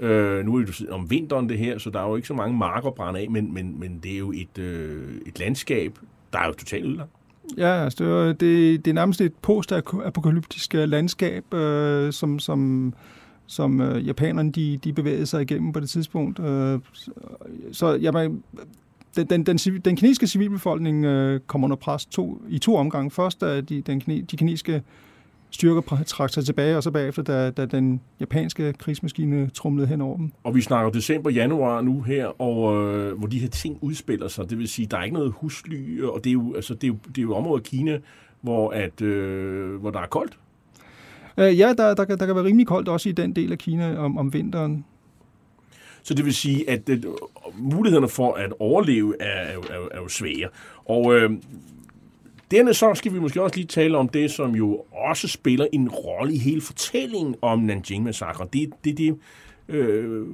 [0.00, 2.34] Øh, nu er det jo om vinteren det her, så der er jo ikke så
[2.34, 5.98] mange marker brændt af, men, men, men det er jo et, øh, et landskab,
[6.32, 7.10] der er jo totalt ødelagt.
[7.56, 12.92] Ja, altså det, det, det er nærmest et post-apokalyptisk øh, landskab, øh, som, som
[13.50, 16.38] som øh, japanerne de, de bevægede sig igennem på det tidspunkt.
[16.38, 16.78] Øh,
[17.72, 18.42] så øh, jamen,
[19.16, 23.10] den, den, den, den kinesiske civilbefolkning øh, kommer under pres to, i to omgange.
[23.10, 24.82] Først da de, den, de kinesiske
[25.50, 30.16] styrker trak sig tilbage, og så bagefter, da, da den japanske krigsmaskine trumlede hen over
[30.16, 30.32] dem.
[30.44, 34.50] Og vi snakker december-januar nu her, og øh, hvor de her ting udspiller sig.
[34.50, 36.88] Det vil sige, der er ikke noget husly, og det er jo, altså, det er
[36.88, 37.98] jo, det er jo området i Kina,
[38.40, 40.38] hvor, at, øh, hvor der er koldt.
[41.38, 43.96] Øh, ja, der, der, der kan være rimelig koldt også i den del af Kina
[43.96, 44.84] om, om vinteren.
[46.02, 47.12] Så det vil sige, at det, øh,
[47.58, 50.48] mulighederne for at overleve er, er, er, er jo svære.
[50.84, 51.30] Og øh,
[52.50, 55.88] denne så skal vi måske også lige tale om det, som jo også spiller en
[55.88, 58.48] rolle i hele fortællingen om Nanjing-massakren.
[58.52, 59.18] Det det, det
[59.68, 60.26] øh,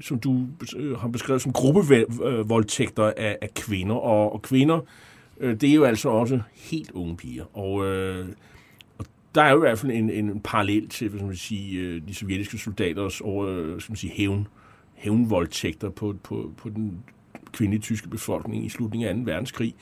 [0.00, 3.94] som du øh, har beskrevet som gruppevoldtægter af, af kvinder.
[3.94, 4.80] Og, og kvinder,
[5.40, 7.58] øh, det er jo altså også helt unge piger.
[7.58, 8.26] Og øh,
[9.34, 12.02] der er jo i hvert fald en, en parallel til hvad skal man sige, øh,
[12.08, 14.48] de sovjetiske soldaters over, øh, skal man sige, hævn,
[14.94, 16.98] hævnvoldtægter på, på, på den
[17.52, 19.20] kvindelige tyske befolkning i slutningen af 2.
[19.24, 19.74] verdenskrig.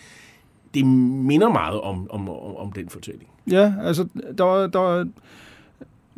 [0.75, 3.31] Det minder meget om, om, om, om den fortælling.
[3.51, 4.09] Ja, altså
[4.39, 5.09] der var, der var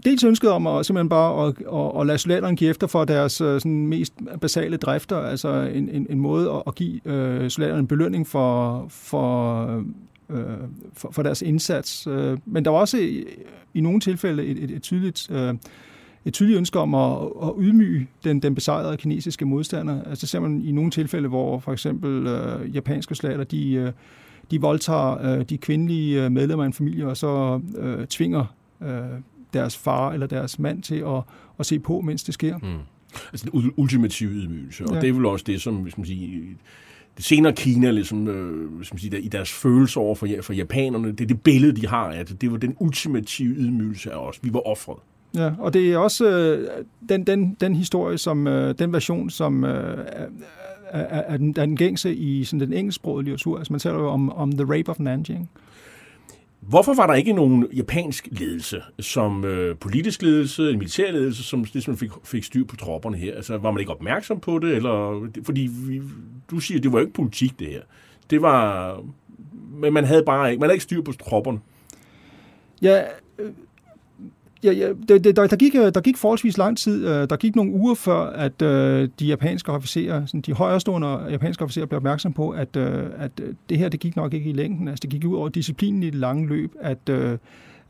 [0.05, 3.41] dels ønsket om at simpelthen bare at, at, at lade soldaterne give efter for deres
[3.41, 7.81] øh, sådan, mest basale drifter, altså en, en, en måde at, at give øh, soldaterne
[7.81, 9.85] en belønning for, for
[10.31, 12.07] øh, for, for deres indsats.
[12.07, 13.25] Øh, men der var også i,
[13.75, 15.55] i nogle tilfælde et, et, et tydeligt øh,
[16.25, 20.03] et tydeligt ønske om at, at ydmyge den, den besejrede kinesiske modstander.
[20.03, 23.93] Altså ser man i nogle tilfælde, hvor for eksempel øh, japanske slater, de, øh,
[24.51, 28.89] de voldtager øh, de kvindelige øh, medlemmer af en familie, og så øh, tvinger øh,
[29.53, 31.23] deres far eller deres mand til at,
[31.59, 32.59] at se på, mens det sker.
[32.59, 32.79] Mm.
[33.33, 35.01] Altså den ultimative ydmygelse, og ja.
[35.01, 36.55] det er vel også det, som hvis man siger,
[37.21, 41.21] senere Kina, ligesom, øh, som man siger, i deres følelse over for, for japanerne, det
[41.21, 42.41] er det billede, de har af det.
[42.41, 44.39] Det var den ultimative ydmygelse af os.
[44.43, 44.97] Vi var offret.
[45.35, 46.69] Ja, og det er også øh,
[47.09, 50.27] den, den, den historie, som øh, den version, som øh, er,
[50.91, 53.59] er, er, den, er den gængse i sådan den engelsksprogede litteratur.
[53.59, 55.51] Altså man taler jo om, om The Rape of Nanjing.
[56.61, 61.97] Hvorfor var der ikke nogen japansk ledelse, som øh, politisk ledelse, militær ledelse, som ligesom
[61.97, 63.35] fik, fik styr på tropperne her?
[63.35, 64.77] Altså, var man ikke opmærksom på det?
[64.77, 66.03] Eller, fordi vi,
[66.51, 67.81] du siger, det var jo ikke politik, det her.
[68.31, 69.03] Det var...
[69.75, 71.61] Men man havde bare ikke, man havde ikke styr på tropperne.
[72.83, 73.03] Ja,
[73.39, 73.53] øh,
[74.65, 77.09] Ja, ja det, det, der, der, gik, øh, der gik forholdsvis lang tid.
[77.09, 81.65] Øh, der gik nogle uger før, at øh, de japanske officerer, sådan de højrestående japanske
[81.65, 84.53] officerer, blev opmærksom på, at, øh, at øh, det her det gik nok ikke i
[84.53, 84.89] længden.
[84.89, 87.39] Altså, det gik ud over disciplinen i det lange løb, at, øh,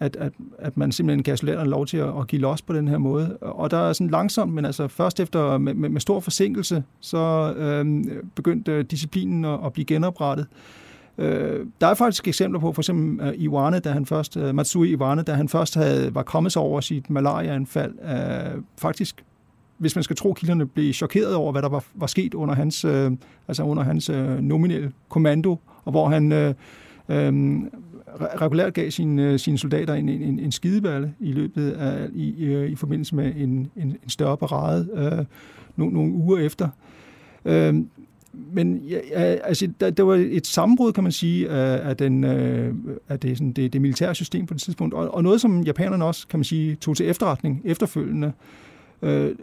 [0.00, 2.88] at, at, at man simpelthen gav soldaterne lov til at, at give los på den
[2.88, 3.36] her måde.
[3.40, 7.54] Og der er sådan langsomt, men altså først efter med, med, med stor forsinkelse, så
[7.56, 8.04] øh,
[8.34, 10.46] begyndte disciplinen at, at blive genoprettet.
[10.50, 10.89] Øh,
[11.20, 14.54] Øh, der er faktisk eksempler på, for eksempel øh, uh, Iwane, da han først, uh,
[14.54, 19.24] Matsui Iwane, da han først havde, var kommet sig over sit malariaanfald, uh, faktisk
[19.80, 22.84] hvis man skal tro kilderne, blev chokeret over, hvad der var, var sket under hans,
[22.84, 23.12] øh,
[23.48, 26.54] altså under hans øh, nominelle kommando, og hvor han øh,
[27.08, 27.32] øh,
[28.20, 32.74] regulært gav sine, sine soldater en, en, en skideballe i løbet af, i, i, i
[32.74, 35.24] forbindelse med en, en, en større parade øh,
[35.76, 36.68] nogle, nogle uger efter.
[37.44, 37.74] Øh,
[38.32, 42.74] men ja, altså, der, der var et sammenbrud, kan man sige, af, af, den, øh,
[43.08, 46.04] af det, sådan, det, det militære system på det tidspunkt, og, og noget, som japanerne
[46.04, 48.32] også, kan man sige, tog til efterretning efterfølgende.
[49.02, 49.34] Øh,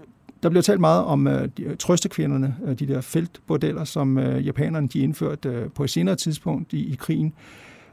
[0.43, 4.88] der bliver talt meget om øh, de, trøstekvinderne, øh, de der feltbordeller, som øh, japanerne
[4.88, 7.33] de indførte øh, på et senere tidspunkt i, i krigen.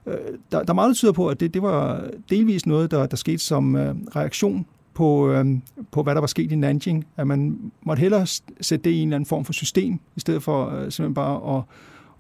[0.07, 0.15] Øh,
[0.53, 3.17] der, der er meget, der tyder på, at det, det var delvis noget, der, der
[3.17, 5.47] skete som øh, reaktion på, øh,
[5.91, 8.27] på, hvad der var sket i Nanjing, at man måtte hellere
[8.61, 11.57] sætte det i en eller anden form for system, i stedet for øh, simpelthen bare
[11.57, 11.63] at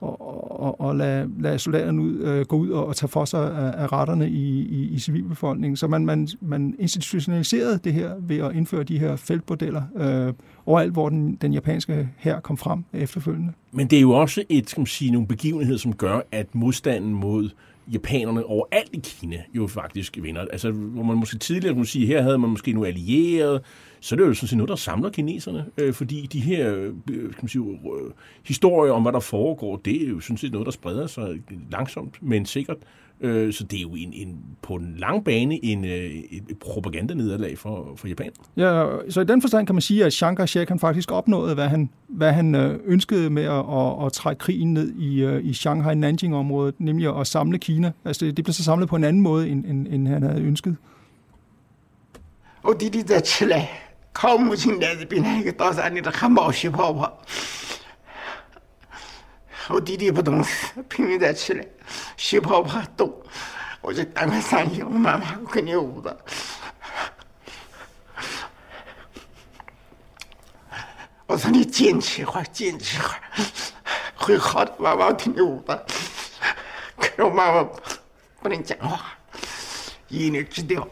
[0.05, 3.57] og, og, og lade, lade soldaterne ud, øh, gå ud og, og tage for sig
[3.57, 5.77] af, af retterne i, i, i civilbefolkningen.
[5.77, 10.33] Så man, man, man institutionaliserede det her ved at indføre de her feltbordeller øh,
[10.67, 13.53] overalt, hvor den, den japanske her kom frem efterfølgende.
[13.73, 17.15] Men det er jo også et, skal man sige, nogle begivenheder, som gør, at modstanden
[17.15, 17.51] mod
[17.93, 20.41] japanerne overalt i Kina jo faktisk vinder.
[20.53, 23.63] Altså, hvor man måske tidligere kunne sige, her havde man måske nu allieret,
[24.01, 26.93] så det er jo sådan set noget, der samler kineserne, øh, fordi de her øh,
[27.07, 28.11] kan man sige, øh,
[28.45, 32.23] historier om, hvad der foregår, det er jo sådan set noget, der spreder sig langsomt,
[32.23, 32.77] men sikkert.
[33.21, 37.59] Øh, så det er jo en, en, på en lang bane en, øh, et propagandanederlag
[37.59, 38.31] for, for Japan.
[38.57, 41.69] Ja, så i den forstand kan man sige, at Chiang Kai-shek han faktisk opnåede, hvad
[41.69, 45.53] han, hvad han øh, ønskede med at, at, at trække krigen ned i, øh, i
[45.53, 47.93] Shanghai-Nanjing-området, nemlig at samle Kina.
[48.05, 50.77] Altså det blev så samlet på en anden måde, end, end, end han havde ønsket.
[52.63, 53.55] Og det det Chile.
[53.55, 53.69] 어디리 자칠래
[54.15, 56.73] 거무진 내집이나 이게 떠서 아니라 한번 오십
[59.69, 61.67] 我弟弟不懂事，拼命在起来，
[62.17, 63.11] 血泡泡动，
[63.81, 66.25] 我就赶快上去，我妈妈我肯定捂着。
[71.27, 73.21] 我说你坚持一会儿，坚持一会儿，
[74.15, 74.73] 会好的。
[74.79, 75.87] 妈妈，我听你捂着。
[76.97, 77.67] 可是我妈妈
[78.41, 79.17] 不能讲话，
[80.09, 80.87] 眼泪直掉。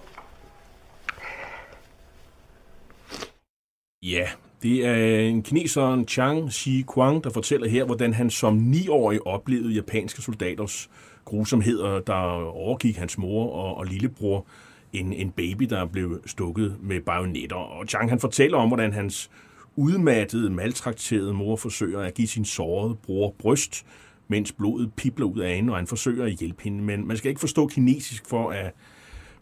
[4.01, 9.73] Ja, det er en kineseren Chang Shi-Kuang, der fortæller her, hvordan han som niårig oplevede
[9.73, 10.91] japanske soldaters
[11.25, 12.15] grusomheder, der
[12.55, 14.47] overgik hans mor og, og lillebror,
[14.93, 17.57] en, en baby, der blev stukket med bajonetter.
[17.57, 19.31] Og Chang han fortæller om, hvordan hans
[19.77, 23.87] udmattede, maltrakterede mor forsøger at give sin sårede bror bryst,
[24.29, 26.83] mens blodet pipler ud af hende, og han forsøger at hjælpe hende.
[26.83, 28.75] Men man skal ikke forstå kinesisk for at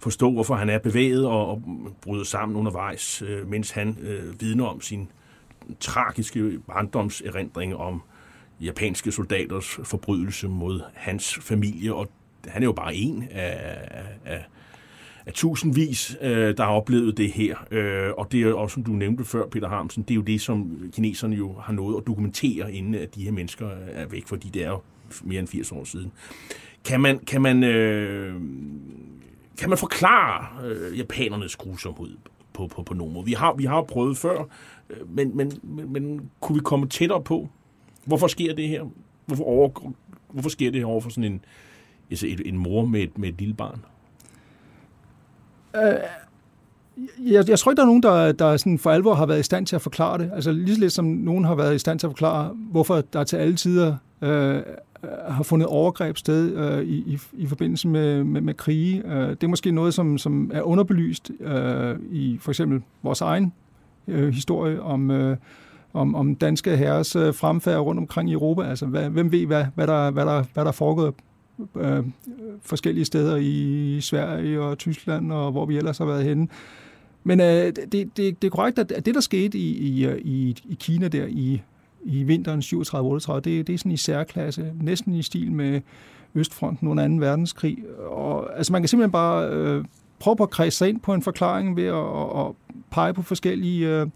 [0.01, 1.63] forstå, hvorfor han er bevæget og, og
[2.03, 5.09] bryder sammen undervejs, øh, mens han øh, vidner om sin
[5.81, 8.03] tragiske barndomserindring om
[8.61, 12.11] japanske soldaters forbrydelse mod hans familie, og
[12.47, 13.89] han er jo bare en af,
[14.25, 14.45] af,
[15.27, 17.57] af tusindvis, øh, der har oplevet det her.
[17.71, 20.41] Øh, og det er også, som du nævnte før, Peter Harmsen, det er jo det,
[20.41, 24.49] som kineserne jo har nået at dokumentere, inden at de her mennesker er væk, fordi
[24.49, 24.81] det er jo
[25.23, 26.13] mere end 80 år siden.
[26.85, 28.35] Kan man, kan man øh,
[29.61, 32.17] kan man forklare øh, japanernes grusomhed
[32.53, 33.27] på, på, på nogen måde?
[33.27, 34.45] Vi har, vi har prøvet før,
[34.91, 37.49] øh, men, men, men, men kunne vi komme tættere på?
[38.05, 38.85] Hvorfor sker det her?
[39.27, 39.93] Hvorfor, over,
[40.29, 41.45] hvorfor sker det her over for sådan en,
[42.11, 43.85] altså en, en mor med et, med et lille barn?
[45.77, 45.95] Øh,
[47.19, 49.43] jeg, jeg tror ikke, der er nogen, der, der sådan for alvor har været i
[49.43, 50.31] stand til at forklare det.
[50.35, 53.25] Altså lige så lidt som nogen har været i stand til at forklare, hvorfor der
[53.25, 54.63] til alle tider øh,
[55.05, 59.03] Øh, har fundet overgreb sted øh, i, i, i forbindelse med, med, med krige.
[59.07, 63.53] Øh, det er måske noget, som, som er underbelyst øh, i for eksempel vores egen
[64.09, 65.37] øh, historie om, øh,
[65.93, 68.63] om, om danske herres øh, fremfærd rundt omkring i Europa.
[68.63, 71.15] Altså, hvad, hvem ved, hvad, hvad, der, hvad, der, hvad der er foregået
[71.77, 72.05] øh,
[72.63, 76.49] forskellige steder i Sverige og Tyskland, og hvor vi ellers har været henne.
[77.25, 80.77] Men øh, det, det, det er korrekt, at det, der skete i, i, i, i
[80.81, 81.63] Kina der i
[82.05, 83.35] i vinteren 37-38.
[83.35, 85.81] Det, det er sådan i særklasse, næsten i stil med
[86.35, 87.15] Østfronten under 2.
[87.15, 87.79] verdenskrig.
[88.07, 89.85] Og, altså man kan simpelthen bare øh,
[90.19, 92.53] prøve på at kredse ind på en forklaring ved at, at, at
[92.91, 93.89] pege på forskellige...
[93.89, 94.07] Øh,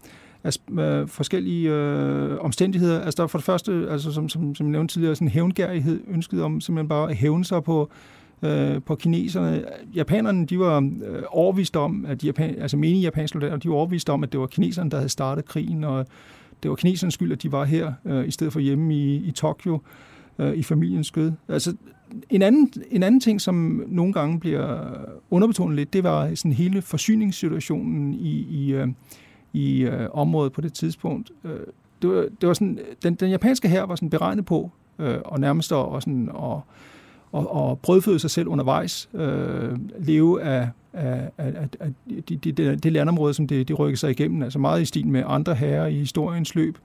[0.43, 3.01] altså, øh, forskellige øh, omstændigheder.
[3.01, 5.31] Altså der er for det første, altså, som, som, som jeg nævnte tidligere, sådan en
[5.31, 7.89] hævngærighed, ønsket om simpelthen bare at hævne sig på,
[8.41, 9.63] øh, på kineserne.
[9.95, 14.09] Japanerne, de var øh, overvist om, at Japan, altså menige japanske soldater, de var overvist
[14.09, 16.05] om, at det var kineserne, der havde startet krigen, og
[16.63, 19.31] det var kinesernes skyld, at de var her, øh, i stedet for hjemme i, i
[19.31, 19.81] Tokyo,
[20.39, 21.31] øh, i familiens skød.
[21.47, 21.75] Altså,
[22.29, 24.93] en anden, en anden ting, som nogle gange bliver
[25.29, 28.87] underbetonet lidt, det var sådan hele forsyningssituationen i, i, øh,
[29.53, 31.31] i øh, området på det tidspunkt.
[31.43, 31.59] Øh,
[32.01, 35.39] det var, det var sådan, den, den japanske her var sådan beregnet på, øh, og
[35.39, 36.61] nærmest og, sådan, og,
[37.35, 42.75] og, og brødføde sig selv undervejs, øh, leve af, af, af, af de, de, de,
[42.75, 45.87] det landområde, som det, de rykker sig igennem, altså meget i stil med andre herrer
[45.87, 46.77] i historiens løb.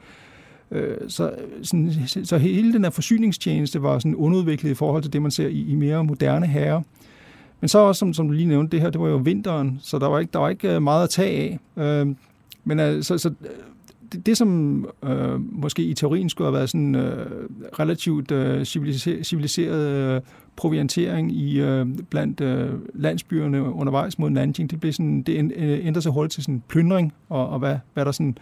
[0.70, 1.32] Øh, så,
[1.62, 1.92] sådan,
[2.24, 5.64] så hele den her forsyningstjeneste var sådan underudviklet i forhold til det, man ser i,
[5.68, 6.82] i mere moderne herrer.
[7.60, 9.98] Men så også, som, som du lige nævnte, det her, det var jo vinteren, så
[9.98, 11.82] der var ikke, der var ikke øh, meget at tage af.
[11.84, 12.14] Øh,
[12.64, 13.30] men altså, så,
[14.12, 17.48] det, det, som øh, måske i teorien skulle have været sådan øh,
[17.78, 18.64] relativt øh,
[19.22, 20.20] civiliseret øh,
[20.56, 26.02] proviantering i øh, blandt øh, landsbyerne undervejs mod Nanjing, det blev sådan, det øh, ændrede
[26.02, 28.38] sig hurtigt til sådan plyndring, og, og hvad, hvad der sådan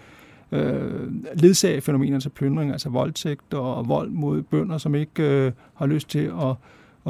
[0.52, 5.86] øh, ledsag fænomenet til plyndring, altså voldtægt og vold mod bønder, som ikke øh, har
[5.86, 6.54] lyst til at,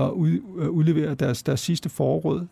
[0.05, 2.47] at ud, øh, udlevere deres, deres sidste forråd.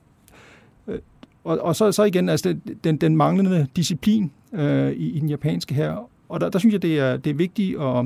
[1.47, 5.75] Og, og så, så igen, altså den, den manglende disciplin øh, i, i den japanske
[5.75, 6.09] her.
[6.29, 7.97] Og der, der synes jeg, det er, det er vigtigt at,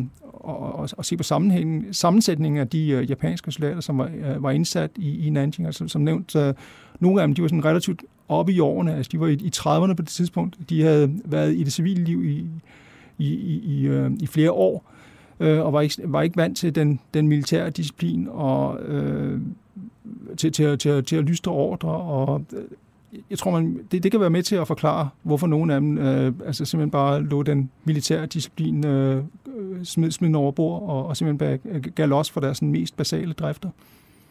[0.48, 4.42] at, at, at se på sammenhængen, sammensætningen af de uh, japanske soldater, som var, uh,
[4.42, 5.66] var indsat i, i Nanjing.
[5.66, 6.54] Altså, som nævnt, uh,
[7.00, 8.94] nogle af dem de var sådan relativt oppe i årene.
[8.94, 10.56] Altså, de var i, i 30'erne på det tidspunkt.
[10.68, 12.46] De havde været i det civile liv i,
[13.18, 14.92] i, i, i, uh, i flere år,
[15.40, 19.40] uh, og var ikke, var ikke vant til den, den militære disciplin og uh,
[20.36, 22.44] til, til, til, til at lystre ordre og
[23.30, 25.98] jeg tror, man, det, det kan være med til at forklare, hvorfor nogle af dem
[25.98, 31.06] øh, altså simpelthen bare lå den militære disciplin øh, øh smid, smid over bord, og,
[31.06, 33.70] og simpelthen bare øh, gav los for deres sådan, mest basale drifter.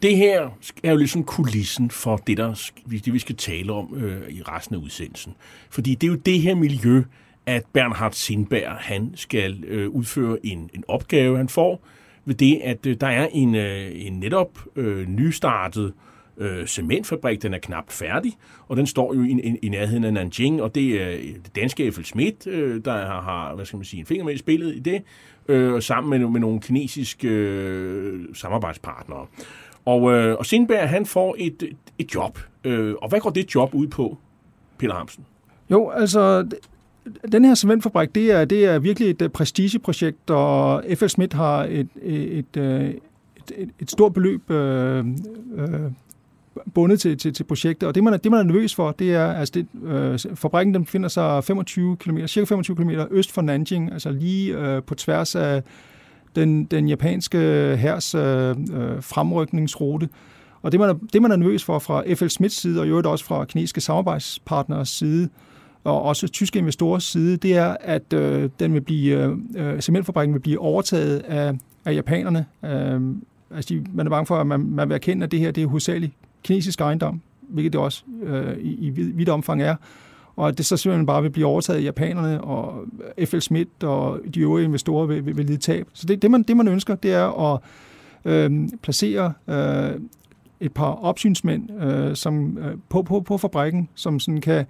[0.02, 0.48] Det her
[0.82, 4.74] er jo ligesom kulissen for det, der, det vi skal tale om øh, i resten
[4.74, 5.34] af udsendelsen.
[5.70, 7.02] Fordi det er jo det her miljø,
[7.46, 11.80] at Bernhard Sindberg han skal øh, udføre en, en opgave, han får
[12.24, 15.92] ved det, at øh, der er en, øh, en netop øh, nystartet øh,
[16.38, 17.42] øh, cementfabrik.
[17.42, 20.74] Den er knap færdig, og den står jo i, i, i nærheden af Nanjing, og
[20.74, 24.00] det er øh, det danske Eiffel Schmidt, øh, der har, har, hvad skal man sige,
[24.00, 25.02] en finger med i spillet i det,
[25.48, 29.26] øh, sammen med, med nogle kinesiske øh, samarbejdspartnere.
[29.84, 31.62] Og, øh, og Sindberg, han får et,
[31.98, 32.38] et job.
[32.64, 34.18] Øh, og hvad går det job ud på,
[34.78, 35.24] Peter Hamsen?
[35.70, 36.46] Jo, altså,
[37.32, 41.08] den her cementfabrik, det er, det er virkelig et øh, prestigeprojekt, og F.L.
[41.08, 42.98] Schmidt har et, et, et, øh, et,
[43.56, 45.06] et, et stort beløb øh,
[45.56, 45.80] øh,
[46.74, 47.88] bundet til, til, til projektet.
[47.88, 50.74] Og det man, er, det, man er nervøs for, det er, altså det, øh, fabrikken
[50.74, 54.94] den befinder sig 25 km, cirka 25 km øst for Nanjing, altså lige øh, på
[54.94, 55.62] tværs af
[56.36, 57.38] den, den japanske
[57.76, 60.08] hærs øh, øh, fremrykningsrute.
[60.62, 62.88] Og det man, er, det, man er nervøs for fra FL Smiths side, og i
[62.88, 65.28] øvrigt også fra kinesiske samarbejdspartners side,
[65.84, 70.34] og også tyske investorers side, det er, at øh, den vil blive, øh, øh, cementfabrikken
[70.34, 72.46] vil blive overtaget af, af japanerne.
[72.64, 73.00] Øh,
[73.56, 75.62] altså de, man er bange for, at man, man vil erkende, at det her det
[75.62, 79.76] er hovedsageligt kinesisk ejendom, hvilket det også øh, i, i vidt omfang er,
[80.36, 82.84] og at det så simpelthen bare vil blive overtaget af japanerne, og
[83.24, 85.88] FL Schmidt og de øvrige investorer vil, vil, vil lide tab.
[85.92, 87.60] Så det, det, man, det, man ønsker, det er at
[88.24, 90.00] øh, placere øh,
[90.60, 94.66] et par opsynsmænd øh, som, øh, på, på, på fabrikken, som sådan kan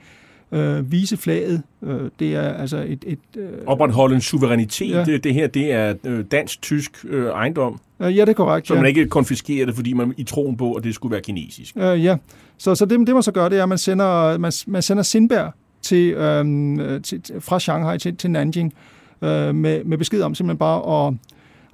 [0.53, 1.63] øh, vise flaget.
[1.83, 3.05] Øh, det er altså et...
[3.07, 4.91] et øh, Opretholde en suverænitet.
[4.91, 5.05] Ja.
[5.05, 7.81] Det, det her, det er øh, dansk-tysk øh, ejendom.
[8.01, 8.67] Ja, det er korrekt.
[8.67, 8.81] Så ja.
[8.81, 11.77] man ikke konfiskerer det, fordi man i troen på, at det skulle være kinesisk.
[11.77, 12.17] Øh, ja,
[12.59, 15.03] så, så det, det man så gør, det er, at man sender, man, man sender
[15.03, 18.75] Sindberg til, øh, til, fra Shanghai til, til Nanjing
[19.23, 21.15] øh, med, med besked om simpelthen bare at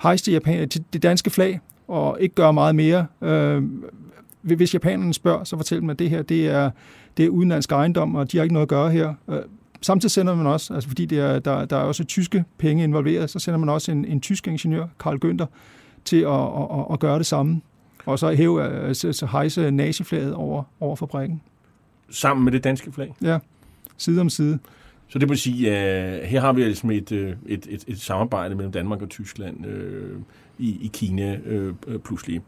[0.02, 3.06] hejse det, Japan, til det danske flag og ikke gøre meget mere.
[3.22, 3.62] Øh,
[4.42, 6.70] hvis japanerne spørger, så fortæl dem, at det her det er,
[7.16, 9.14] det er udenlandsk ejendom, og de har ikke noget at gøre her.
[9.28, 9.38] Øh,
[9.80, 13.30] samtidig sender man også, altså fordi det er, der, der er også tyske penge involveret,
[13.30, 15.46] så sender man også en, en tysk ingeniør, Karl Günther,
[16.04, 16.40] til at,
[16.78, 17.60] at, at gøre det samme.
[18.06, 21.42] Og så hæve, altså, så hejse naziflaget over, over fabrikken.
[22.10, 23.14] Sammen med det danske flag?
[23.22, 23.38] Ja,
[23.96, 24.58] side om side.
[25.08, 28.54] Så det vil sige, at uh, her har vi altså et, et, et, et samarbejde
[28.54, 30.20] mellem Danmark og Tyskland uh,
[30.58, 31.38] i, i Kina
[31.86, 32.40] uh, pludselig.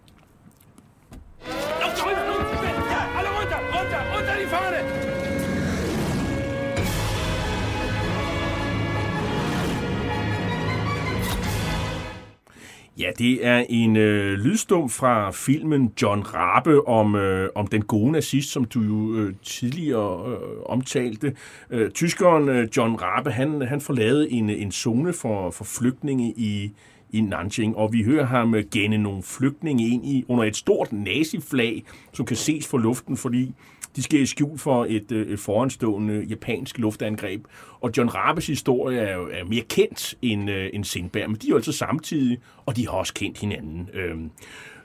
[12.99, 18.13] Ja, det er en øh, lydstum fra filmen John Rabe om, øh, om den gode
[18.13, 21.37] nazist, som du jo øh, tidligere øh, omtalte.
[21.71, 26.71] Øh, tyskeren øh, John Rabe, han, han forlade en, en zone for, for flygtninge i,
[27.11, 30.93] i Nanjing, og vi hører ham øh, gænde nogle flygtninge ind i under et stort
[30.93, 33.55] naziflag, som kan ses fra luften, fordi
[33.97, 37.45] de skal i skjul for et, øh, et foranstående japansk luftangreb.
[37.81, 41.47] Og John Rabes historie er jo er mere kendt end, øh, end Sindberg, men de
[41.47, 43.89] er jo altså samtidig, og de har også kendt hinanden.
[43.95, 44.17] Øh,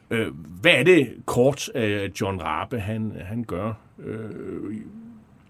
[0.10, 0.28] øh,
[0.62, 4.76] hvad er det kort, øh, John Rabe han, han gør, øh,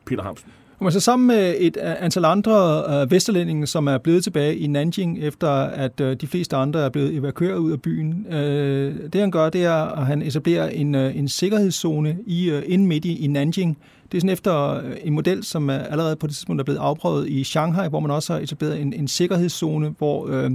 [0.06, 0.52] Peter Hamsen?
[0.84, 4.68] Og så sammen med et øh, antal andre øh, vesterlændinge, som er blevet tilbage i
[4.68, 8.34] Nanjing, efter at øh, de fleste andre er blevet evakueret ud af byen.
[8.34, 12.64] Øh, det han gør, det er, at han etablerer en, øh, en sikkerhedszone i, øh,
[12.66, 13.78] inde midt i, i Nanjing.
[14.12, 16.80] Det er sådan efter øh, en model, som er allerede på det tidspunkt er blevet
[16.80, 20.28] afprøvet i Shanghai, hvor man også har etableret en, en sikkerhedszone, hvor...
[20.28, 20.52] Øh,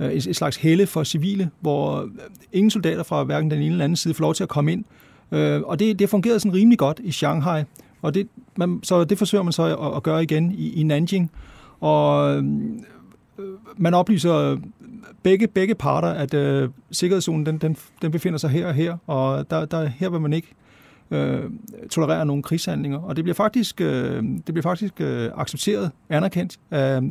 [0.00, 2.08] øh et, et slags helle for civile, hvor
[2.52, 4.84] ingen soldater fra hverken den ene eller anden side får lov til at komme ind.
[5.64, 7.62] Og det, det fungerede sådan rimelig godt i Shanghai.
[8.02, 11.30] Og det, man, så det forsøger man så at, at gøre igen i, i Nanjing.
[11.80, 12.44] Og øh,
[13.76, 14.58] man oplyser
[15.22, 19.50] begge, begge parter, at øh, sikkerhedszonen den, den, den befinder sig her og her, og
[19.50, 20.48] der, der, her vil man ikke
[21.10, 21.42] øh,
[21.90, 22.98] tolerere nogle krigshandlinger.
[22.98, 27.02] Og det bliver faktisk, øh, det bliver faktisk øh, accepteret, anerkendt Øh,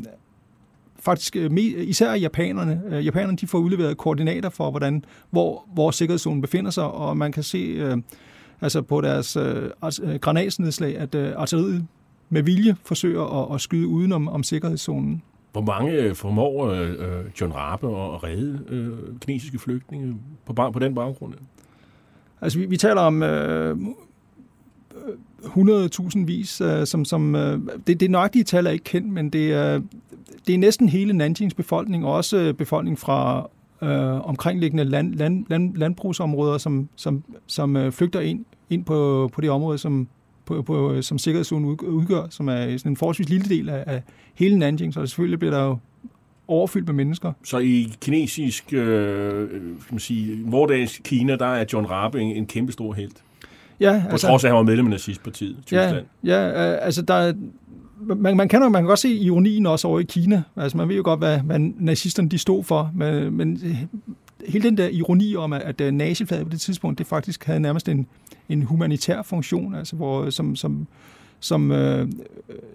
[0.99, 2.81] faktisk især japanerne.
[2.89, 7.31] Øh, japanerne de får udleveret koordinater for, hvordan, hvor, hvor sikkerhedszonen befinder sig, og man
[7.31, 7.97] kan se øh,
[8.61, 9.69] altså på deres øh,
[10.03, 11.87] øh, granatsnedslag, at øh, artilleriet
[12.29, 15.21] med vilje forsøger at, at skyde udenom om sikkerhedszonen.
[15.51, 20.95] Hvor mange øh, formår øh, John Rabe at redde øh, kinesiske flygtninge på, på den
[20.95, 21.33] baggrund?
[22.41, 23.77] Altså, vi, vi taler om øh,
[25.43, 29.53] 100.000 vis, øh, som, som øh, det, det nøjagtige tal er ikke kendt, men det
[29.53, 29.81] er,
[30.47, 33.49] det er næsten hele Nanjings befolkning, og også befolkning fra
[33.81, 39.41] øh, omkringliggende land, land, land, landbrugsområder, som, som, som øh, flygter ind, ind på, på
[39.41, 40.07] det område, som,
[40.45, 44.03] på, på, som sikkerhedszonen udgør, som er sådan en forholdsvis lille del af, af
[44.35, 45.77] hele Nanjing, så selvfølgelig bliver der jo
[46.47, 47.33] overfyldt med mennesker.
[47.43, 52.45] Så i kinesisk, øh, kan man sige, vordags Kina, der er John Rabe en, en
[52.45, 53.23] kæmpe stor helt.
[53.79, 56.05] Ja, på altså, trods af, at han var medlem af nazistpartiet, Tyskland.
[56.23, 57.33] Ja, ja øh, altså der,
[57.99, 60.43] man, man, kan, man kan godt se ironien også over i Kina.
[60.55, 63.85] Altså, man ved jo godt, hvad, hvad nazisterne de stod for, men, men øh,
[64.47, 67.59] hele den der ironi om, at, øh, at naziflaget på det tidspunkt, det faktisk havde
[67.59, 68.07] nærmest en,
[68.49, 70.87] en humanitær funktion, altså hvor, øh, som, som,
[71.39, 72.07] som, øh,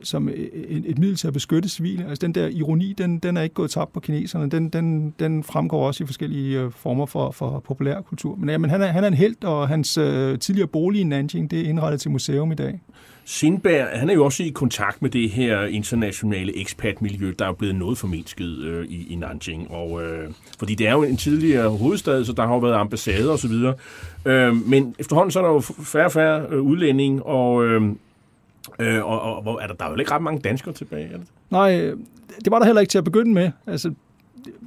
[0.03, 2.09] som et, et middel til at beskytte civile.
[2.09, 4.51] Altså den der ironi, den, den er ikke gået tabt på kineserne.
[4.51, 8.37] Den, den, den fremgår også i forskellige former for, for populær kultur.
[8.37, 11.05] Men, ja, men han, er, han er en held, og hans øh, tidligere bolig i
[11.05, 12.81] Nanjing, det er indrettet til museum i dag.
[13.31, 17.75] Sindberg, han er jo også i kontakt med det her internationale ekspatmiljø, der er blevet
[17.75, 19.71] noget formindsket øh, i, i Nanjing.
[19.71, 20.29] Og, øh,
[20.59, 23.53] fordi det er jo en tidligere hovedstad, så der har jo været ambassader osv.
[24.25, 27.83] Øh, men efterhånden så er der jo færre og færre øh, udlænding, og, øh,
[28.79, 31.09] øh, og, og, hvor, er der, der er jo ikke ret mange danskere tilbage.
[31.13, 31.27] Er det?
[31.51, 31.71] Nej,
[32.45, 33.51] det var der heller ikke til at begynde med.
[33.67, 33.93] Altså,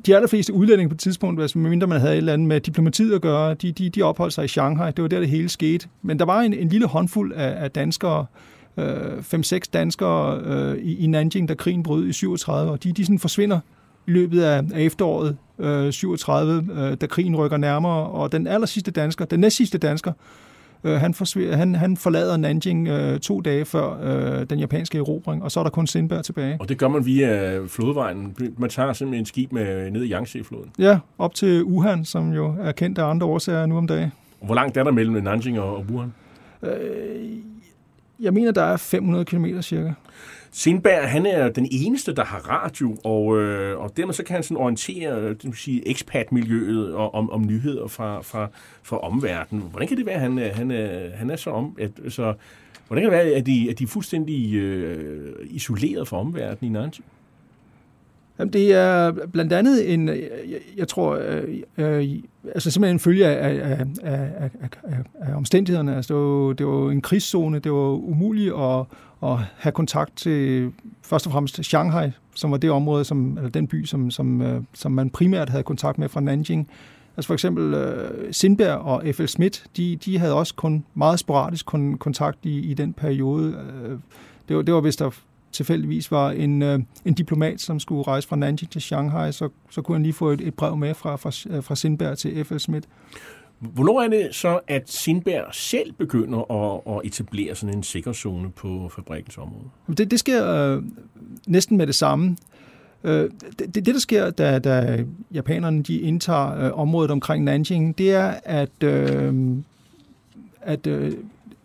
[0.05, 3.15] de allerfleste udlændinge på et tidspunkt, altså medmindre man havde et eller andet med diplomatiet
[3.15, 4.91] at gøre, de, de, de opholdt sig i Shanghai.
[4.91, 5.87] Det var der, det hele skete.
[6.01, 8.52] Men der var en, en lille håndfuld af, af danskere, øh,
[9.21, 13.19] fem-seks danskere øh, i, i Nanjing, da krigen brød i 37, og de, de sådan
[13.19, 13.59] forsvinder
[14.07, 18.67] i løbet af, af efteråret øh, 37, øh, da krigen rykker nærmere, og den aller
[18.67, 20.11] sidste dansker, den næst sidste dansker,
[20.83, 25.43] øh, han, forsvinder, han, han forlader Nanjing øh, to dage før øh, den japanske erobring,
[25.43, 26.57] og så er der kun Sindberg tilbage.
[26.59, 28.35] Og det gør man via flodvejen.
[28.57, 30.69] Man tager simpelthen en skib med, ned i Yangtze-floden.
[30.79, 34.11] Ja, op til Wuhan, som jo er kendt af andre årsager nu om dagen.
[34.41, 36.13] Hvor langt er der mellem Nanjing og Wuhan?
[36.63, 36.69] Øh,
[38.19, 39.93] jeg mener, der er 500 km cirka.
[40.51, 44.43] Sindberg, han er den eneste, der har radio, og, øh, og dermed så kan han
[44.43, 48.47] sådan orientere øh, det vil sige, ekspertmiljøet og, om, om nyheder fra, fra,
[48.83, 49.63] fra omverdenen.
[49.69, 51.77] Hvordan kan det være, at han, øh, han, er, han er så om...
[51.79, 52.33] At, så,
[52.87, 56.79] hvordan kan det være, at de, at de er fuldstændig øh, isoleret fra omverdenen i
[56.79, 57.01] Nancy?
[58.39, 61.43] Jamen, det er blandt andet en, øh, jeg, jeg tror, øh,
[61.77, 62.09] øh,
[62.55, 64.49] altså simpelthen en følge af, af, af, af,
[64.83, 65.95] af, af omstændighederne.
[65.95, 68.85] Altså, det, var, det var en krigszone, det var umuligt at,
[69.23, 70.71] at have kontakt til
[71.01, 74.61] først og fremmest Shanghai, som var det område, som, eller den by, som, som, øh,
[74.73, 76.69] som man primært havde kontakt med fra Nanjing.
[77.17, 79.25] Altså for eksempel øh, Sindberg og F.L.
[79.25, 83.55] Schmidt, de, de havde også kun meget sporadisk kun, kontakt i, i den periode.
[83.83, 83.97] Øh,
[84.47, 85.09] det, var, det var hvis der
[85.53, 89.81] tilfældigvis var en, uh, en diplomat, som skulle rejse fra Nanjing til Shanghai, så, så
[89.81, 92.59] kunne han lige få et, et brev med fra, fra, fra Sindberg til F.L.
[92.59, 92.85] Schmidt.
[93.59, 98.91] Hvornår er det så, at Sindberg selv begynder at, at etablere sådan en sikkerhedszone på
[98.95, 99.65] fabrikkens område?
[99.97, 100.83] Det, det sker øh,
[101.47, 102.37] næsten med det samme.
[103.03, 103.29] Øh,
[103.59, 108.33] det, det, der sker, da, da japanerne de indtager øh, området omkring Nanjing, det er,
[108.43, 109.57] at, øh,
[110.61, 111.13] at øh,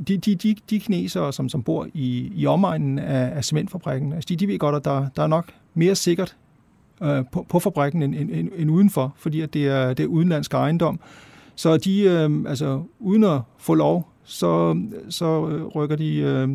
[0.08, 4.26] de, de, de, de kinesere, som, som bor i, i omegnen af, af cementfabrikken, altså
[4.28, 6.36] de, de ved godt, at der, der er nok mere sikkert
[7.02, 10.06] øh, på, på fabrikken end, end, end, end udenfor, fordi at det, er, det er
[10.06, 11.00] udenlandsk ejendom.
[11.54, 16.48] Så de, øh, altså uden at få lov, så, så øh, rykker de øh,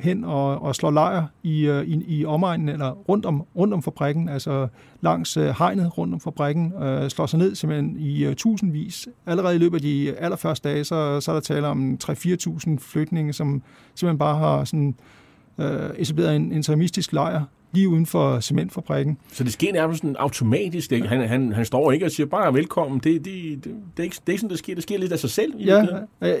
[0.00, 3.82] hen og, og slår lejr i, øh, i, i omegnen eller rundt om, rundt om
[3.82, 4.68] fabrikken, altså
[5.00, 9.08] langs øh, hegnet rundt om fabrikken, øh, slår sig ned simpelthen i øh, tusindvis.
[9.26, 13.32] Allerede i løbet af de allerførste dage, så, så er der tale om 3-4.000 flygtninge,
[13.32, 13.62] som
[13.94, 14.94] simpelthen bare har sådan,
[15.58, 19.18] øh, etableret en interimistisk lejr lige uden for cementfabrikken.
[19.32, 20.92] Så det sker nærmest sådan automatisk.
[20.92, 21.08] Ikke?
[21.08, 23.00] Han, han, han står ikke og siger bare velkommen.
[23.04, 24.74] Det, det, det, det, er, ikke, det er ikke sådan, det sker.
[24.74, 25.52] Det sker lidt af sig selv.
[25.60, 25.82] Ja,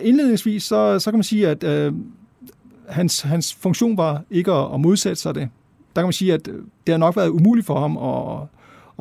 [0.02, 1.92] indledningsvis så, så kan man sige, at øh,
[2.90, 5.48] hans, hans funktion var ikke at, at modsætte sig det.
[5.96, 6.54] Der kan man sige, at øh,
[6.86, 8.42] det har nok været umuligt for ham at,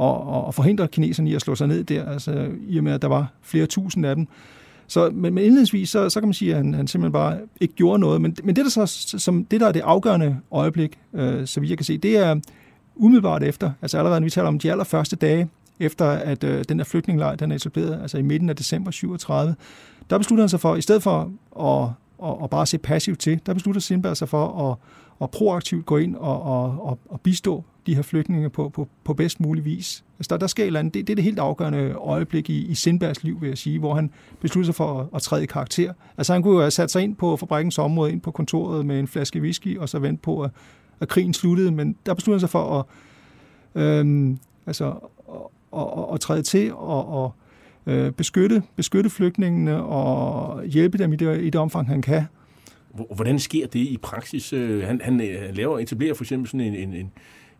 [0.05, 3.01] at, at forhindre kineserne i at slå sig ned der, altså i og med, at
[3.01, 4.27] der var flere tusind af dem.
[4.87, 7.73] Så, men, men indledningsvis, så, så kan man sige, at han, han simpelthen bare ikke
[7.73, 8.21] gjorde noget.
[8.21, 8.85] Men, men det, der så,
[9.19, 12.35] som, det, der er det afgørende øjeblik, øh, så vidt jeg kan se, det er
[12.95, 16.79] umiddelbart efter, altså allerede, når vi taler om de allerførste dage, efter at øh, den
[16.79, 19.55] der flygtningelejr, den er etableret, altså i midten af december 37,
[20.09, 23.41] der beslutter han sig for, i stedet for at, og, og bare se passivt til,
[23.45, 24.77] der beslutter Sindberg sig for at,
[25.21, 29.13] at proaktivt gå ind og, og, og, og bistå de her flygtninge på, på, på
[29.13, 30.03] bedst mulig vis.
[30.19, 30.93] Altså der, der sker et eller andet.
[30.93, 33.95] Det, det er det helt afgørende øjeblik i, i Sindbergs liv, vil jeg sige, hvor
[33.95, 35.93] han beslutter sig for at, at træde i karakter.
[36.17, 38.99] Altså han kunne jo have sat sig ind på fabrikkens område, ind på kontoret med
[38.99, 40.51] en flaske whisky, og så vente på, at,
[40.99, 41.71] at krigen sluttede.
[41.71, 42.85] Men der beslutter han sig for at,
[43.81, 44.85] øhm, altså,
[45.73, 47.33] at, at, at træde til og, og
[47.85, 52.23] øh, beskytte, beskytte flygtningene og hjælpe dem i det, i det omfang, han kan.
[53.15, 54.53] Hvordan sker det i praksis?
[54.53, 55.21] Øh, han, han
[55.53, 57.11] laver, etablerer for eksempel sådan en, en, en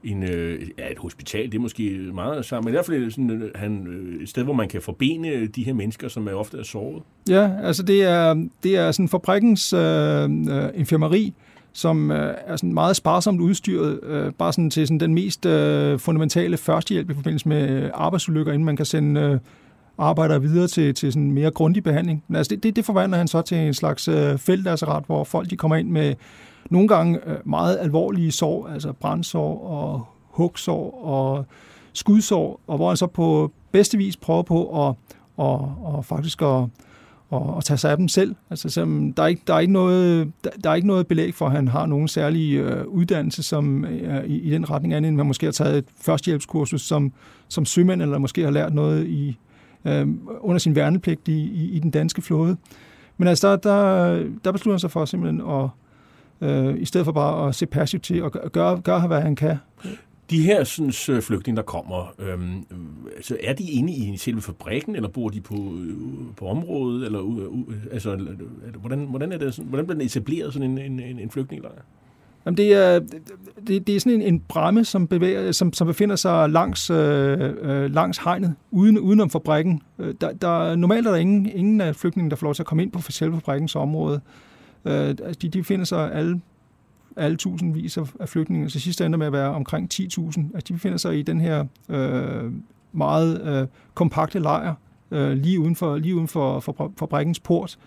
[0.03, 3.30] en, øh, ja, et hospital, det er måske meget sammen, men i hvert fald sådan,
[3.30, 6.57] øh, han, øh, et sted, hvor man kan forbene de her mennesker, som er ofte
[6.57, 7.03] er såret.
[7.30, 10.30] Ja, altså det er, det er sådan fabrikkens øh,
[10.76, 11.34] infirmeri,
[11.74, 15.99] som øh, er sådan meget sparsomt udstyret, øh, bare sådan til sådan den mest øh,
[15.99, 19.39] fundamentale førstehjælp i forbindelse med arbejdsulykker, inden man kan sende øh,
[20.00, 22.24] arbejder videre til, til sådan mere grundig behandling.
[22.28, 25.50] Men altså det, det, det forvandler han så til en slags øh, feltasseret, hvor folk
[25.50, 26.16] de kommer ind med
[26.70, 31.45] nogle gange øh, meget alvorlige sår, altså brændsår og hugsår og
[31.93, 34.95] skudsår, og hvor han så på bedste vis prøver på at,
[35.38, 36.47] og, og faktisk at,
[37.30, 38.36] og, og tage sig af dem selv.
[38.50, 41.34] Altså, selvom der, er ikke, der, er ikke noget, der, der er ikke noget belæg
[41.34, 45.10] for, at han har nogen særlig øh, uddannelse som, øh, i, i den retning, andet
[45.10, 47.14] end man måske har taget et førstehjælpskursus som,
[47.47, 49.38] som sømand, eller måske har lært noget i,
[49.86, 50.07] øh,
[50.39, 52.57] under sin værnepligt i, i, i den danske flåde.
[53.17, 55.69] Men altså, der, der, der beslutter han sig for simpelthen at,
[56.49, 59.57] øh, i stedet for bare at se passivt til og gøre, gøre hvad han kan.
[60.30, 62.65] De her synes, øh, flygtninge, der kommer, øhm,
[63.15, 65.95] altså, er de inde i selve fabrikken, eller bor de på, øh,
[66.38, 67.05] på området?
[67.05, 68.15] Eller, øh, altså,
[68.80, 71.82] hvordan, hvordan, er det, sådan, hvordan bliver den etableret, sådan en, en, en flygtningelejr?
[72.45, 72.99] Jamen det, er,
[73.67, 77.53] det, det er sådan en, en bramme, som, bevæger, som, som befinder sig langs, øh,
[77.61, 79.81] øh langs hegnet, uden, udenom fabrikken.
[79.99, 82.67] Øh, der, der, normalt er der ingen, ingen af flygtningene, der får lov til at
[82.67, 84.21] komme ind på selve fabrikkens område.
[84.85, 86.41] Øh, altså, de, de finder sig alle,
[87.15, 89.99] alle tusindvis af, flygtninge, så sidst ender med at være omkring 10.000.
[90.53, 92.51] Altså de befinder sig i den her øh,
[92.91, 94.73] meget øh, kompakte lejr,
[95.11, 97.77] øh, lige uden for, lige uden for, for fabrikkens port.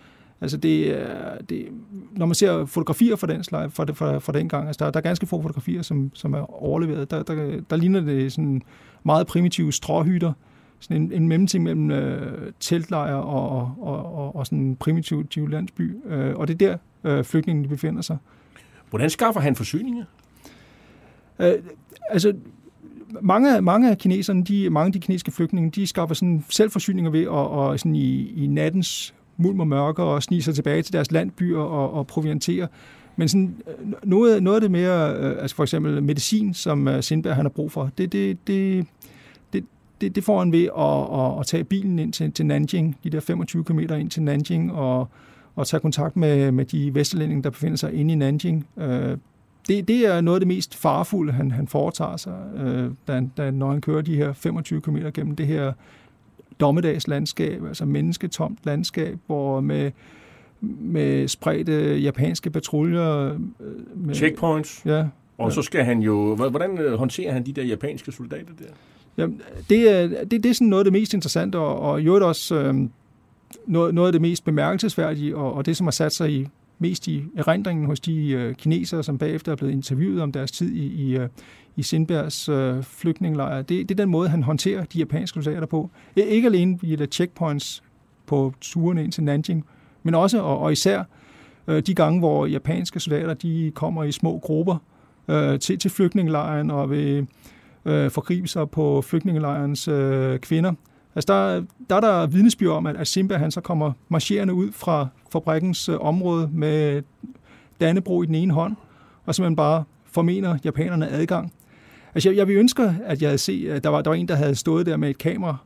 [0.43, 1.07] Altså det,
[1.49, 1.68] det,
[2.12, 5.01] når man ser fotografier fra den, slide, fra, fra, fra den gang, altså der, der
[5.01, 7.11] er ganske få fotografier, som, som er overleveret.
[7.11, 8.62] Der, der, der ligner det sådan
[9.03, 10.32] meget primitive stråhytter,
[10.80, 15.49] sådan en, en mellemting mellem øh, teltlejr og, og, og, og, og sådan en primitiv
[15.49, 15.97] landsby.
[16.07, 16.76] Øh, og det er der,
[17.11, 18.16] øh, flygtningene befinder sig.
[18.90, 20.05] Hvordan skaffer han forsyninger?
[21.38, 21.55] Øh,
[22.11, 22.32] altså,
[23.20, 27.22] mange, mange af kineserne, de, mange af de kinesiske flygtninge, de skaffer sådan selvforsyninger ved
[27.22, 31.11] at og sådan i, i nattens mulm og mørke og snige sig tilbage til deres
[31.11, 32.68] landbyer og, og proviantere.
[33.16, 37.03] Men sådan, øh, noget, noget af det mere, øh, altså for eksempel medicin, som øh,
[37.03, 38.87] Sindberg han har brug for, det, det, det,
[40.03, 43.11] det, det får han ved at, at, at tage bilen ind til, til Nanjing, de
[43.11, 45.09] der 25 km ind til Nanjing, og,
[45.57, 48.66] og tage kontakt med, med de vestlændinge, der befinder sig inde i Nanjing.
[48.76, 49.16] Øh,
[49.68, 53.51] det, det er noget af det mest farfulde, han, han foretager sig, øh, da, da,
[53.51, 55.72] når han kører de her 25 km gennem det her
[56.63, 59.91] dommedagslandskab, altså mennesketomt landskab, hvor med,
[60.61, 63.33] med spredte japanske patruljer.
[63.33, 63.41] Øh,
[63.97, 64.83] med, Checkpoints.
[64.87, 65.05] Ja.
[65.39, 65.55] Og ja.
[65.55, 66.35] så skal han jo...
[66.35, 68.65] Hvordan håndterer han de der japanske soldater der?
[69.17, 69.41] Jamen,
[69.71, 72.55] det, er, det, det er sådan noget af det mest interessante, og, og jo også
[72.55, 72.75] øh,
[73.67, 76.49] noget, noget af det mest bemærkelsesværdige, og, og det, som har sat sig i
[76.83, 80.72] mest i erindringen hos de øh, kinesere, som bagefter er blevet interviewet om deres tid
[80.72, 81.28] i, i, øh,
[81.76, 83.62] i Sindbergs øh, flygtningelejr.
[83.62, 85.91] Det, det er den måde, han håndterer de japanske soldater på.
[86.16, 87.83] Ikke alene via de checkpoints
[88.26, 89.64] på turene ind til Nanjing,
[90.03, 91.05] men også og, og især
[91.68, 94.76] øh, de gange, hvor japanske soldater de kommer i små grupper
[95.28, 97.26] øh, til, til flygtningelejren og vil
[97.85, 100.72] øh, forgribe sig på flygtningelejrens øh, kvinder.
[101.14, 105.09] Altså der, der er der vidnesbyrd om, at, Simba han så kommer marcherende ud fra
[105.33, 107.03] fabrikkens øh, område med
[107.80, 108.76] Dannebro i den ene hånd,
[109.26, 111.53] og simpelthen bare formener japanerne adgang.
[112.14, 114.28] Altså jeg, jeg vil ønske, at jeg havde set, at der var, der var en,
[114.28, 115.57] der havde stået der med et kamera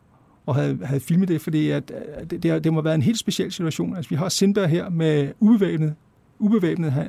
[0.47, 3.19] og havde, havde filmet det, fordi at, at det, det, det må være en helt
[3.19, 3.97] speciel situation.
[3.97, 5.95] Altså vi har Sindberg her med ubevæbnet,
[6.39, 7.05] ubevæbnet øh,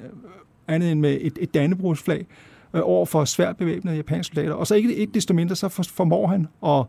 [0.68, 2.26] andet end med et, et Dannebrogsflag
[2.74, 4.55] øh, over for svært bevæbnede japanske soldater.
[4.55, 6.86] Og så ikke, ikke desto mindre, så formår han at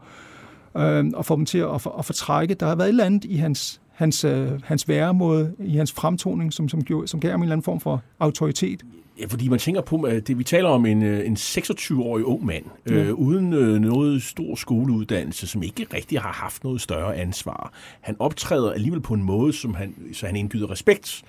[0.82, 2.54] øh, og få dem til at, at fortrække.
[2.54, 6.52] Der har været et eller andet i hans, hans, øh, hans væremåde, i hans fremtoning,
[6.52, 8.82] som, som, gjorde, som gav ham en eller anden form for autoritet.
[9.20, 12.46] Ja, fordi man tænker på, at det, vi taler om en, øh, en 26-årig ung
[12.46, 13.10] mand, øh, ja.
[13.10, 17.72] uden øh, noget stor skoleuddannelse, som ikke rigtig har haft noget større ansvar.
[18.00, 21.22] Han optræder alligevel på en måde, som han, så han indgyder respekt.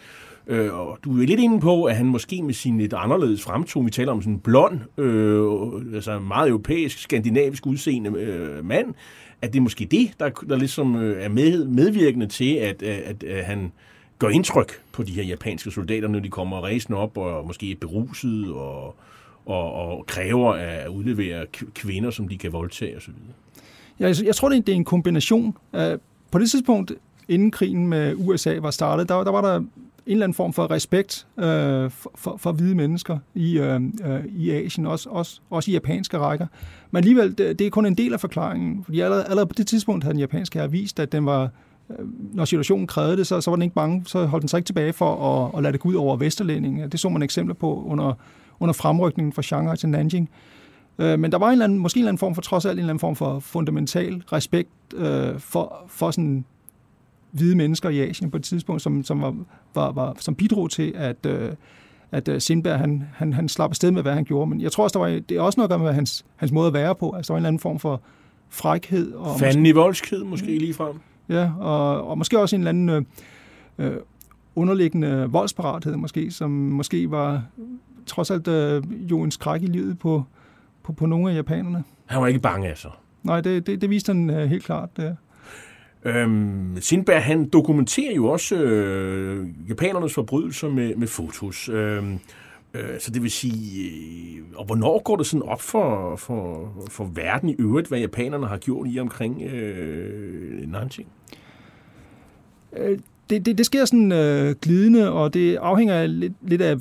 [0.47, 3.85] Øh, og du er lidt inde på, at han måske med sin lidt anderledes fremtone,
[3.85, 8.93] vi taler om sådan en blond, øh, altså meget europæisk, skandinavisk udseende øh, mand,
[9.41, 12.89] at det er måske det, der, der ligesom øh, er med, medvirkende til, at, øh,
[12.89, 13.71] at, at, at han
[14.19, 17.75] gør indtryk på de her japanske soldater, når de kommer rejsen op og måske er
[17.75, 18.95] beruset og,
[19.45, 23.13] og, og kræver at udlevere kvinder, som de kan voldtage osv.
[23.99, 25.57] Ja, jeg, jeg tror, det er en kombination.
[26.31, 26.91] På det tidspunkt,
[27.27, 29.63] inden krigen med USA var startet, der, der var der
[30.09, 31.43] en eller anden form for respekt øh,
[31.89, 36.17] for, for, for hvide mennesker i, øh, øh, i Asien, også, også, også i japanske
[36.17, 36.47] rækker.
[36.91, 39.67] Men alligevel, det, det er kun en del af forklaringen, fordi allerede, allerede på det
[39.67, 41.49] tidspunkt havde den japanske her vist, at den var,
[41.89, 44.57] øh, når situationen krævede det, så, så var den ikke bange, så holdt den sig
[44.57, 46.89] ikke tilbage for at, at lade det gå ud over Vesterlændingen.
[46.89, 48.13] Det så man eksempler på under,
[48.59, 50.29] under fremrykningen fra Shanghai til Nanjing.
[50.99, 52.73] Øh, men der var en eller anden, måske en eller anden form for, trods alt
[52.73, 56.45] en eller anden form for fundamental respekt øh, for, for sådan
[57.31, 59.35] hvide mennesker i Asien på et tidspunkt, som, som, var,
[59.75, 61.51] var, var, som bidrog til, at, øh,
[62.11, 64.49] at øh, Sindberg han, han, han slap afsted med, hvad han gjorde.
[64.49, 66.51] Men jeg tror også, der var, det er også noget at gøre med hans, hans
[66.51, 67.11] måde at være på.
[67.11, 68.01] Altså, der var en eller anden form for
[68.49, 69.13] frækhed.
[69.13, 70.57] Og Fanden måske, i voldskhed måske mm.
[70.57, 70.95] lige frem.
[71.29, 73.03] Ja, og, og måske også en eller anden øh,
[73.77, 73.97] øh,
[74.55, 77.43] underliggende voldsparathed, måske, som måske var
[78.05, 80.23] trods alt øh, jo en skræk i livet på,
[80.83, 81.83] på, på nogle af japanerne.
[82.05, 82.87] Han var ikke bange, altså?
[83.23, 84.97] Nej, det, det, det viste han øh, helt klart.
[84.97, 85.17] Det.
[86.05, 91.69] Øhm, Sindberg, han dokumenterer jo også øh, japanernes forbrydelser med, med fotos.
[91.69, 92.19] Øhm,
[92.73, 97.11] øh, så det vil sige, øh, og hvornår går det sådan op for, for, for
[97.13, 101.07] verden i øvrigt, hvad japanerne har gjort i omkring øh, Nanjing?
[102.77, 106.75] Øh, det, det, det sker sådan øh, glidende, og det afhænger lidt, lidt af,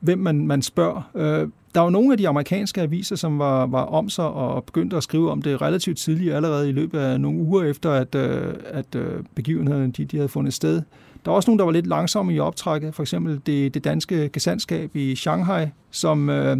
[0.00, 1.10] hvem man, man spørger.
[1.14, 4.96] Øh, der var nogle af de amerikanske aviser, som var, var om sig og begyndte
[4.96, 8.54] at skrive om det relativt tidligt, allerede i løbet af nogle uger efter, at, øh,
[8.64, 10.82] at begivenheden begivenhederne de, de havde fundet sted.
[11.24, 12.94] Der var også nogle, der var lidt langsomme i optrækket.
[12.94, 16.56] For eksempel det, det danske gesandskab i Shanghai, som øh,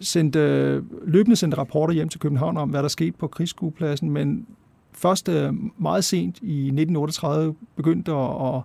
[0.00, 0.38] sendte,
[1.06, 4.46] løbende sendte rapporter hjem til København om, hvad der skete på krigsskuepladsen, men
[4.92, 8.62] først øh, meget sent i 1938 begyndte at, at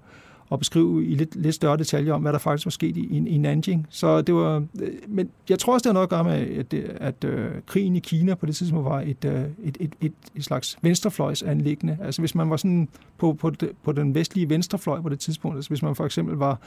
[0.51, 3.27] at beskrive i lidt, lidt større detaljer om, hvad der faktisk var sket i, i,
[3.27, 3.87] i Nanjing.
[3.89, 6.73] Så det var, øh, men jeg tror også, det har noget at gøre med, at,
[6.73, 10.13] at, at øh, krigen i Kina på det tidspunkt var et, øh, et, et, et,
[10.35, 11.97] et slags venstrefløjsanlæggende.
[12.01, 12.87] Altså hvis man var sådan
[13.17, 13.51] på, på,
[13.83, 16.59] på den vestlige venstrefløj på det tidspunkt, altså hvis man for eksempel var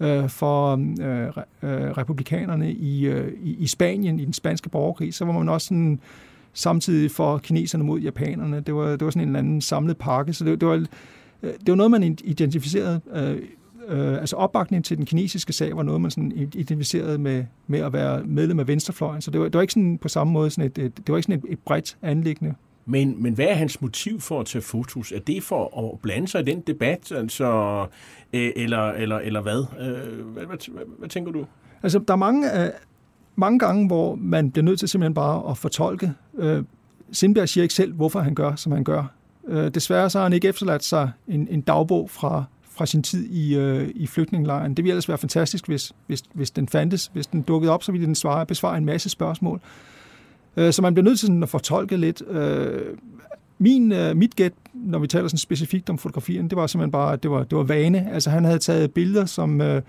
[0.00, 1.26] øh, for øh,
[1.62, 5.66] øh, republikanerne i, øh, i, i Spanien i den spanske borgerkrig, så var man også
[5.66, 6.00] sådan
[6.52, 8.60] samtidig for kineserne mod japanerne.
[8.60, 10.86] Det var, det var sådan en eller anden samlet pakke, så det, det var
[11.42, 13.42] det var noget, man identificerede, øh,
[13.88, 17.92] øh, altså opbakningen til den kinesiske sag var noget, man sådan identificerede med, med at
[17.92, 19.22] være medlem af venstrefløjen.
[19.22, 21.16] Så det var, det var ikke sådan på samme måde sådan et, et, det var
[21.16, 22.54] ikke sådan et, et bredt anlæggende.
[22.86, 25.12] Men, men hvad er hans motiv for at tage fotos?
[25.12, 27.80] Er det for at blande sig i den debat, altså,
[28.32, 29.64] øh, eller, eller, eller hvad?
[29.80, 30.82] Øh, hvad, hvad, hvad?
[30.98, 31.46] Hvad tænker du?
[31.82, 32.70] Altså, der er mange, øh,
[33.36, 36.12] mange gange, hvor man bliver nødt til simpelthen bare at fortolke.
[36.38, 36.64] Øh,
[37.12, 39.14] Sindberg siger ikke selv, hvorfor han gør, som han gør.
[39.48, 43.24] Øh, desværre så har han ikke efterladt sig en, en dagbog fra, fra sin tid
[43.24, 44.74] i, øh, i flygtningelejren.
[44.74, 47.10] Det ville ellers være fantastisk, hvis, hvis, hvis den fandtes.
[47.12, 49.60] Hvis den dukkede op, så ville den svare, besvare en masse spørgsmål.
[50.56, 52.22] Øh, så man bliver nødt til sådan at fortolke lidt.
[52.30, 52.96] Øh,
[53.58, 57.16] min, øh, mit gæt, når vi taler sådan specifikt om fotografien, det var simpelthen bare,
[57.16, 58.12] det var, det var vane.
[58.12, 59.82] Altså han havde taget billeder som, øh,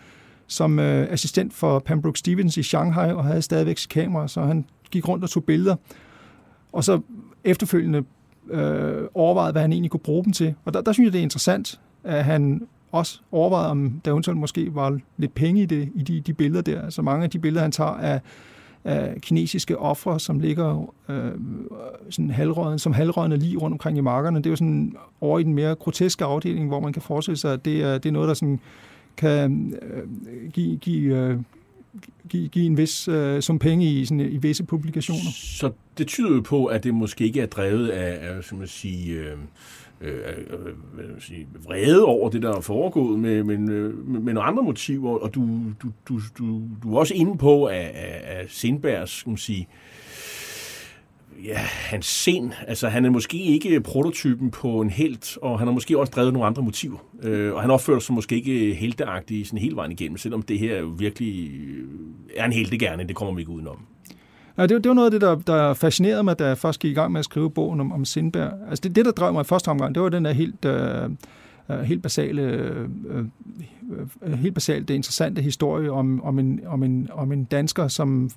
[0.47, 4.65] som øh, assistent for Pembroke Stevens i Shanghai, og havde stadigvæk sit kamera, så han
[4.91, 5.75] gik rundt og tog billeder.
[6.71, 7.01] Og så
[7.43, 8.03] efterfølgende
[8.49, 10.55] øh, overvejede, hvad han egentlig kunne bruge dem til.
[10.65, 14.39] Og der, der synes jeg, det er interessant, at han også overvejede, om der eventuelt
[14.39, 16.81] måske var lidt penge i, det, i de, de billeder der.
[16.81, 18.21] Altså mange af de billeder, han tager af,
[18.83, 21.31] af kinesiske ofre, som ligger øh,
[22.09, 24.37] sådan halvrøden, som halvrødende lige rundt omkring i markerne.
[24.37, 27.53] Det er jo sådan over i den mere groteske afdeling, hvor man kan forestille sig,
[27.53, 28.59] at det er, det er noget, der sådan
[29.17, 30.03] kan øh,
[30.51, 31.37] give, give, øh,
[32.29, 35.31] give, give en vis øh, som penge i, sådan, i visse publikationer.
[35.33, 38.67] Så det tyder jo på, at det måske ikke er drevet af, af som man
[38.67, 39.37] sige, øh,
[40.01, 40.67] øh, øh,
[40.99, 44.63] øh sige, vrede over det, der er foregået, med, med, øh, med, med nogle andre
[44.63, 45.41] motiver, og du,
[45.81, 49.67] du, du, du, du er også inde på, at, at, Sindbergs, skal man sige,
[51.45, 51.57] ja,
[51.89, 55.99] hans sind, altså han er måske ikke prototypen på en helt, og han har måske
[55.99, 56.97] også drevet nogle andre motiver.
[57.23, 60.79] Øh, og han opfører sig måske ikke helteagtig sådan hele vejen igennem, selvom det her
[60.79, 61.87] jo virkelig øh,
[62.37, 63.77] er en helte gerne, det kommer vi ikke udenom.
[64.57, 66.91] Ja, det, det var noget af det, der, der fascinerede mig, da jeg først gik
[66.91, 68.53] i gang med at skrive bogen om, om Sindberg.
[68.69, 71.09] Altså det, det, der drev mig i første omgang, det var den der helt, øh,
[71.69, 73.25] øh helt basale, øh, øh,
[74.21, 78.29] øh, helt basalt det interessante historie om, om, en, om, en, om en dansker, som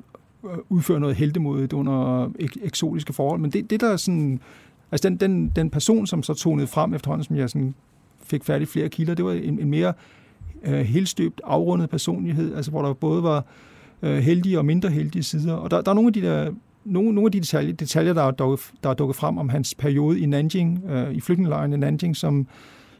[0.68, 3.40] udføre noget heldemodigt under ek- eksotiske forhold.
[3.40, 4.40] Men det, det der sådan,
[4.92, 7.74] altså den, den, den person, som så tonede frem efterhånden, som jeg sådan
[8.24, 9.92] fik færdig flere kilder, det var en, en mere
[10.64, 13.44] øh, helstøbt, afrundet personlighed, altså hvor der både var
[14.02, 15.54] øh, heldige og mindre heldige sider.
[15.54, 16.50] Og der, der er nogle af de der
[16.84, 19.74] nogle, nogle af de detaljer, detaljer der, er dukket, der er dukket frem om hans
[19.74, 22.46] periode i Nanjing, øh, i flygtningelejren i Nanjing, som,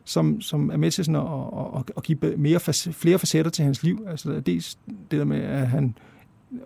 [0.05, 3.83] som, som er med til sådan at, at, at give mere, flere facetter til hans
[3.83, 4.07] liv.
[4.09, 4.79] Altså dels
[5.11, 5.95] det der med, at han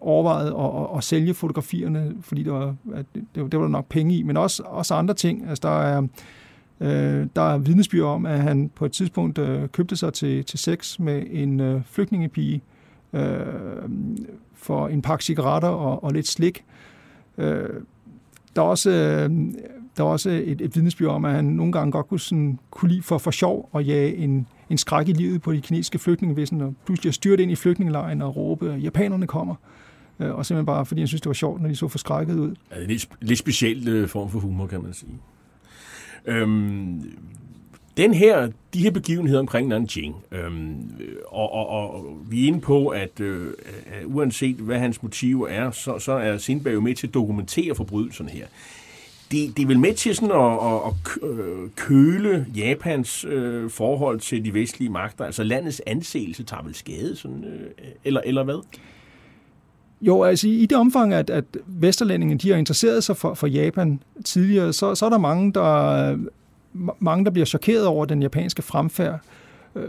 [0.01, 3.86] overvejede at, at, at sælge fotografierne, fordi der var, at det, det var der nok
[3.89, 5.49] penge i, men også, også andre ting.
[5.49, 6.03] Altså der er,
[6.80, 10.59] øh, der er vidnesbyrd om, at han på et tidspunkt øh, købte sig til, til
[10.59, 12.62] sex med en øh, flygtningepige,
[13.12, 13.47] øh,
[14.55, 16.64] for en pakke cigaretter og, og lidt slik.
[17.39, 17.68] Øh,
[18.57, 19.30] der er også, øh,
[19.97, 22.89] der er også et, et vidnesbyrd om, at han nogle gange godt kunne, sådan, kunne
[22.89, 26.61] lide for, for sjov at jage en, en skræk i livet på de kinesiske flygtningevæsen,
[26.61, 29.55] og pludselig styrte ind i flygtningelejren og råbe, at japanerne kommer.
[29.55, 29.78] Øh,
[30.21, 32.55] Øh, og simpelthen bare, fordi jeg synes, det var sjovt, når de så forskrækket ud.
[32.71, 35.12] Ja, det er en lidt, lidt speciel øh, form for humor, kan man sige.
[36.27, 37.03] Øhm,
[37.97, 40.91] den her, de her begivenheder omkring Nanjing, øhm,
[41.27, 43.53] og, og, og vi er inde på, at, øh,
[44.07, 48.31] uanset hvad hans motiv er, så, så er Sindberg jo med til at dokumentere forbrydelserne
[48.31, 48.47] her.
[49.31, 50.81] Det, det er vel med til sådan at, at,
[51.23, 56.75] at øh, køle Japans øh, forhold til de vestlige magter, altså landets anseelse tager vel
[56.75, 57.71] skade, sådan, øh,
[58.05, 58.62] eller, eller hvad?
[60.01, 64.01] Jo, altså i det omfang, at, at Vesterlændingen de har interesseret sig for, for Japan
[64.25, 66.19] tidligere, så, så er der mange, der
[66.99, 69.21] mange, der bliver chokeret over den japanske fremfærd.
[69.77, 69.89] Øh,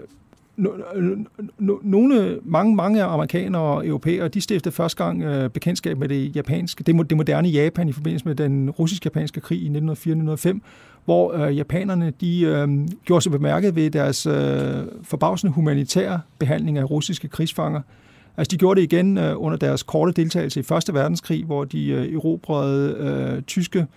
[1.83, 6.83] nogle, mange, mange amerikanere og europæere, de stiftede første gang øh, bekendtskab med det japanske,
[6.83, 10.59] det, det moderne Japan i forbindelse med den russisk-japanske krig i 1904-1905,
[11.05, 14.33] hvor øh, japanerne de øh, gjorde sig bemærket ved deres øh,
[15.03, 17.81] forbavsende humanitære behandling af russiske krigsfanger.
[18.37, 21.87] Altså de gjorde det igen øh, under deres korte deltagelse i Første Verdenskrig, hvor de
[21.87, 23.87] øh, erobrede øh, tyske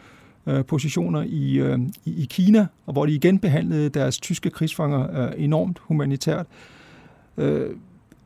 [0.47, 5.23] øh, positioner i, øh, i, i Kina, og hvor de igen behandlede deres tyske krigsfanger
[5.23, 6.47] øh, enormt humanitært.
[7.37, 7.77] Øh,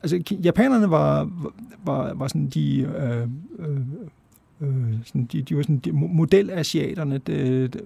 [0.02, 1.30] altså, japanerne var,
[1.84, 2.80] var, var sådan de...
[2.80, 3.28] Øh,
[3.68, 3.80] øh,
[4.60, 7.80] øh, sådan, de, de var sådan de modelasiaterne, de, de,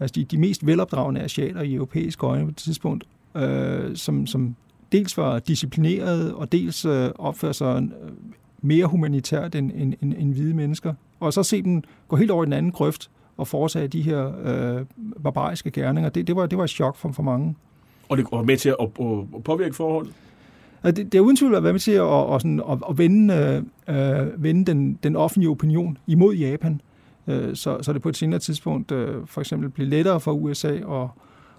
[0.00, 3.04] altså de, de mest velopdragende asiater i europæisk øjne på et tidspunkt,
[3.36, 4.56] øh, som, som
[4.94, 7.10] dels var disciplineret, og dels øh,
[7.52, 8.10] sig øh,
[8.62, 10.94] mere humanitært end, end, end, end hvide mennesker.
[11.20, 14.32] Og så se dem gå helt over i den anden grøft, at foretage de her
[14.44, 14.84] øh,
[15.22, 16.10] barbariske gerninger.
[16.10, 17.56] Det, det, var, det var et chok for, for mange.
[18.08, 20.12] Og det var med til at, at, at påvirke forholdet?
[20.84, 23.64] Det, det er uden tvivl at være med til at, at, sådan, at, at vende,
[23.88, 26.80] øh, vende den, den offentlige opinion imod Japan,
[27.26, 30.72] øh, så, så det på et senere tidspunkt øh, for eksempel blev lettere for USA
[30.72, 31.08] at,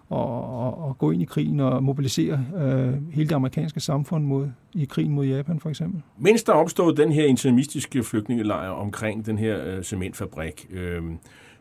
[0.09, 4.85] og, og gå ind i krigen og mobilisere øh, hele det amerikanske samfund mod, i
[4.85, 6.01] krigen mod Japan for eksempel.
[6.17, 11.03] Mens der opstod den her interimistiske flygtningelejr omkring den her øh, cementfabrik, øh,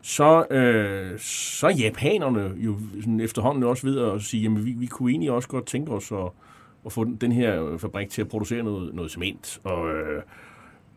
[0.01, 5.11] så, øh, så japanerne jo sådan efterhånden også ved at sige, at vi, vi kunne
[5.11, 6.29] egentlig også godt tænke os at,
[6.85, 9.59] at få den, den her øh, fabrik til at producere noget, noget cement.
[9.63, 10.21] Og øh,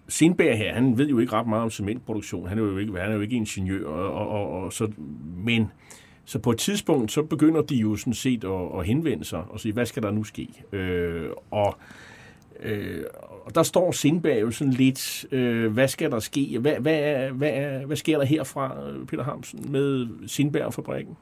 [0.08, 2.48] Sindberg her, han ved jo ikke ret meget om cementproduktion.
[2.48, 3.86] Han er jo ikke, han er jo ikke ingeniør.
[3.86, 4.88] Og, og, og, og så,
[5.44, 5.70] men
[6.28, 9.60] så på et tidspunkt, så begynder de jo sådan set at, at henvende sig og
[9.60, 10.48] sige, hvad skal der nu ske?
[10.72, 11.78] Øh, og
[12.62, 13.04] Øh,
[13.44, 16.58] og der står Sindberg jo sådan lidt, øh, hvad skal der ske?
[16.60, 18.76] Hvad, hvad, hvad, hvad sker der herfra,
[19.08, 21.16] Peter Hamsen, med Sindberg-fabrikken?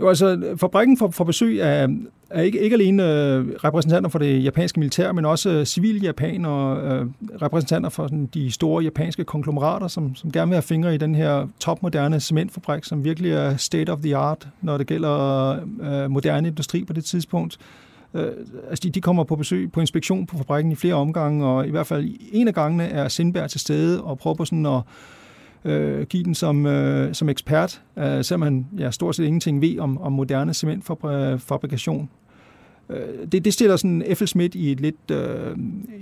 [0.00, 1.88] Jo, altså, fabrikken får, får besøg af,
[2.30, 6.80] af ikke, ikke alene øh, repræsentanter for det japanske militær, men også øh, civile japanere,
[6.82, 7.06] øh,
[7.42, 11.14] repræsentanter for sådan, de store japanske konglomerater, som, som gerne vil have fingre i den
[11.14, 15.50] her topmoderne cementfabrik, som virkelig er state of the art, når det gælder
[15.82, 17.58] øh, moderne industri på det tidspunkt.
[18.14, 18.30] Øh,
[18.70, 21.70] altså de, de kommer på besøg på inspektion på fabrikken i flere omgange, og i
[21.70, 24.80] hvert fald en af gangene er Sindberg til stede og prøver på sådan at
[25.66, 29.78] øh, give den som, øh, som ekspert, øh, selvom han ja, stort set ingenting ved
[29.78, 32.08] om, om moderne cementfabrikation.
[32.90, 34.26] Øh, det, det stiller sådan F.L.
[34.26, 35.56] Schmidt i, et lidt, øh,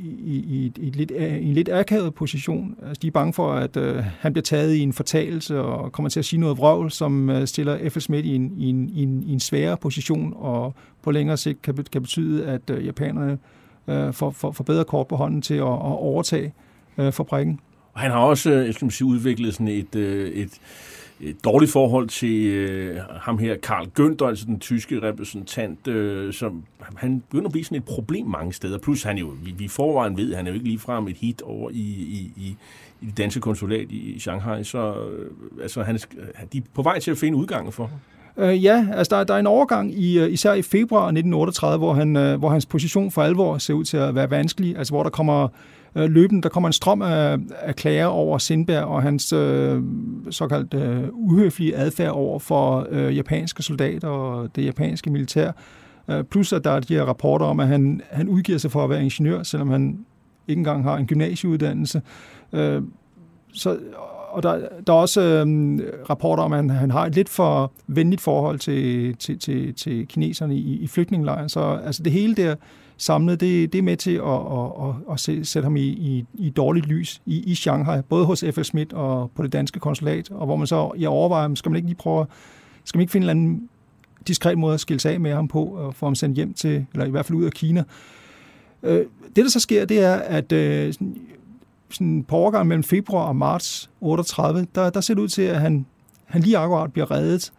[0.05, 2.77] i, i, i, et lidt, øh, i en lidt akavet position.
[2.83, 6.09] Altså, de er bange for, at øh, han bliver taget i en fortalelse og kommer
[6.09, 8.01] til at sige noget vrøvl, som øh, stiller F.L.
[8.01, 11.62] Schmidt i en, i, en, i, en, i en sværere position, og på længere sigt
[11.62, 13.39] kan, kan betyde, at øh, japanerne
[13.89, 16.53] øh, får, får, får bedre kort på hånden til at, at overtage
[16.99, 17.61] øh, fabrikken.
[17.95, 20.51] Og han har også øh, jeg skal sige, udviklet sådan et, øh, et,
[21.20, 26.64] et dårligt forhold til øh, ham her, Karl Günther, altså den tyske repræsentant, øh, som
[26.97, 28.78] han begynder at blive sådan et problem mange steder.
[28.78, 31.70] Plus han jo, vi, vi forvejen ved, han er jo ikke ligefrem et hit over
[31.70, 32.57] i, i, i,
[33.01, 35.30] i det danske konsulat i Shanghai, så øh,
[35.62, 35.99] altså, han,
[36.53, 37.99] de er på vej til at finde udgangen for ham.
[38.36, 41.92] Øh, ja, altså der, der er en overgang, i, øh, især i februar 1938, hvor,
[41.92, 45.03] han, øh, hvor hans position for alvor ser ud til at være vanskelig, altså hvor
[45.03, 45.49] der kommer
[45.97, 49.82] øh, løbende, der kommer en strøm af, af klager over Sindberg og hans øh,
[50.30, 55.53] såkaldt øh, uhøflige adfærd over for øh, japanske soldater og det japanske militær.
[56.09, 58.84] Øh, plus at der er de her rapporter om, at han, han udgiver sig for
[58.84, 60.05] at være ingeniør, selvom han
[60.49, 62.03] ikke engang har en gymnasieuddannelse.
[62.53, 62.82] Øh,
[63.53, 63.78] så,
[64.30, 65.78] og der, der er også øh,
[66.11, 70.07] rapporter om, at han, han har et lidt for venligt forhold til, til, til, til
[70.07, 71.49] kineserne i, i flygtningelejren.
[71.49, 72.55] Så altså det hele der
[72.97, 76.51] samlet, det, det er med til at, at, at, at sætte ham i, i, i
[76.51, 78.62] dårligt lys i, i Shanghai, både hos F.L.
[78.62, 81.88] Schmidt og på det danske konsulat, og hvor man så jeg overvejer, skal man ikke
[81.88, 82.26] lige prøve,
[82.84, 83.68] skal man ikke finde en eller anden
[84.28, 86.86] diskret måde at skille sig af med ham på, og få ham sendt hjem til,
[86.92, 87.84] eller i hvert fald ud af Kina.
[88.82, 91.16] Øh, det, der så sker, det er, at øh, sådan,
[91.90, 95.61] sådan på overgang mellem februar og marts 38, der, der ser det ud til, at
[95.61, 95.86] han,
[96.24, 97.53] han lige akkurat bliver reddet.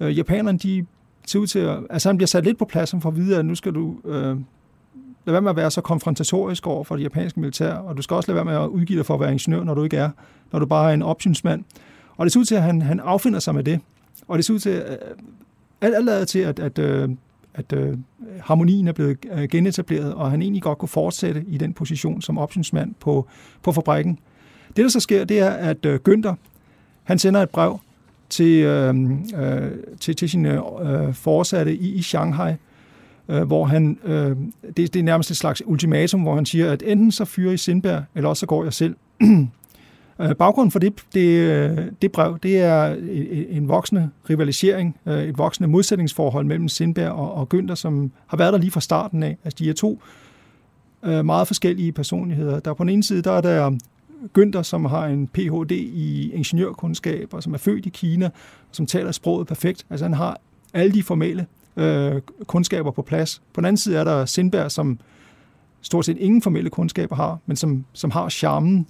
[0.00, 0.86] Øh, japanerne, de
[1.26, 3.44] ser ud til at, altså han bliver sat lidt på plads, for at vide, at
[3.44, 4.36] nu skal du øh,
[5.26, 8.14] lad være med at være så konfrontatorisk over for det japanske militær, og du skal
[8.14, 10.10] også lade være med at udgive dig for at være ingeniør, når du ikke er,
[10.52, 11.64] når du bare er en optionsmand.
[12.16, 13.80] Og det ser ud til, at han, han affinder sig med det.
[14.28, 14.70] Og det ser ud til,
[15.80, 17.08] at alt, er til, at, at, øh,
[17.54, 17.98] at, at
[18.40, 19.18] harmonien er blevet
[19.50, 23.26] genetableret, og han egentlig godt kunne fortsætte i den position som optionsmand på,
[23.62, 24.18] på fabrikken.
[24.68, 26.34] Det, der så sker, det er, at Günther,
[27.02, 27.78] han sender et brev
[28.28, 28.94] til, øh,
[30.00, 32.52] til, til sine øh, forsatte i, i Shanghai,
[33.28, 34.36] øh, hvor han, øh,
[34.76, 37.56] det, det er nærmest et slags ultimatum, hvor han siger, at enten så fyrer I
[37.56, 38.96] Sindberg, eller også så går jeg selv.
[40.20, 42.96] Øh, baggrunden for det, det, øh, det brev, det er
[43.50, 48.52] en voksende rivalisering, øh, et voksende modsætningsforhold mellem Sindberg og, og Günther, som har været
[48.52, 49.36] der lige fra starten af.
[49.44, 50.00] Altså de er to
[51.02, 52.60] meget forskellige personligheder.
[52.60, 53.78] Der på den ene side, der er der
[54.38, 55.70] Günther, som har en Ph.D.
[55.72, 58.32] i ingeniørkundskab, og som er født i Kina, og
[58.72, 59.86] som taler sproget perfekt.
[59.90, 60.40] Altså han har
[60.74, 61.46] alle de formelle
[61.76, 63.42] øh, kundskaber på plads.
[63.52, 64.98] På den anden side er der Sindberg, som
[65.82, 68.86] stort set ingen formelle kundskaber har, men som, som har charmen,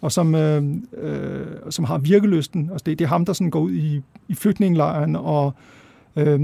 [0.00, 0.64] og som, øh,
[0.98, 2.68] øh, som har virkelysten.
[2.70, 5.54] Altså det, det er ham, der sådan går ud i, i flygtningelejren og,
[6.16, 6.40] øh,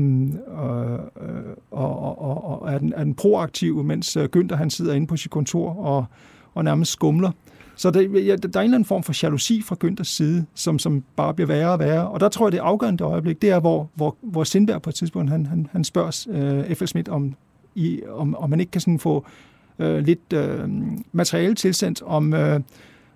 [0.46, 4.94] og, øh, og, og, og er, den, er den proaktiv, mens øh, Günther han sidder
[4.94, 6.04] inde på sit kontor og,
[6.54, 7.30] og nærmest skumler.
[7.76, 10.78] Så der, ja, der er en eller anden form for jalousi fra Günthers side, som,
[10.78, 12.08] som bare bliver værre og værre.
[12.08, 14.94] Og der tror jeg, det afgørende øjeblik, det er, hvor, hvor, hvor Sindberg på et
[14.94, 16.86] tidspunkt, han, han, han spørger øh, F.L.
[16.86, 17.34] Schmidt, om,
[17.74, 19.26] i, om, om man ikke kan sådan få
[19.78, 20.68] øh, lidt øh,
[21.12, 22.60] materiale tilsendt om, øh,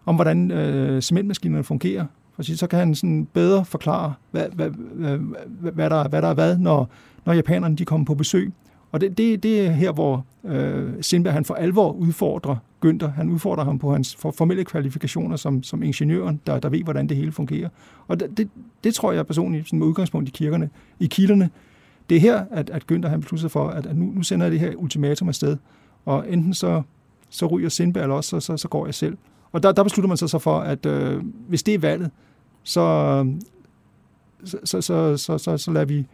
[0.07, 2.07] om hvordan øh, cementmaskinerne fungerer.
[2.37, 5.19] For så kan han sådan bedre forklare, hvad, hvad, hvad,
[5.73, 6.89] hvad, der, hvad der er hvad, når,
[7.25, 8.53] når japanerne de kommer på besøg.
[8.93, 13.07] Og det, det, det er her, hvor øh, Sindberg han for alvor udfordrer Günther.
[13.07, 17.16] Han udfordrer ham på hans formelle kvalifikationer som, som ingeniøren, der, der ved, hvordan det
[17.16, 17.68] hele fungerer.
[18.09, 18.49] Og det,
[18.84, 20.70] det, tror jeg personligt, som udgangspunkt i kirkerne,
[21.01, 21.51] i kilderne,
[22.11, 24.53] det er her, at, at Günther han beslutter for, at, at nu, nu sender jeg
[24.53, 25.57] det her ultimatum afsted,
[26.05, 26.82] og enten så,
[27.28, 29.16] så ryger Sindberg, eller også så, så, så går jeg selv.
[29.53, 32.11] Og der, der beslutter man sig så for, at øh, hvis det er valget,
[32.63, 33.26] så,
[34.45, 36.07] så, så, så, så, så, så lader vi,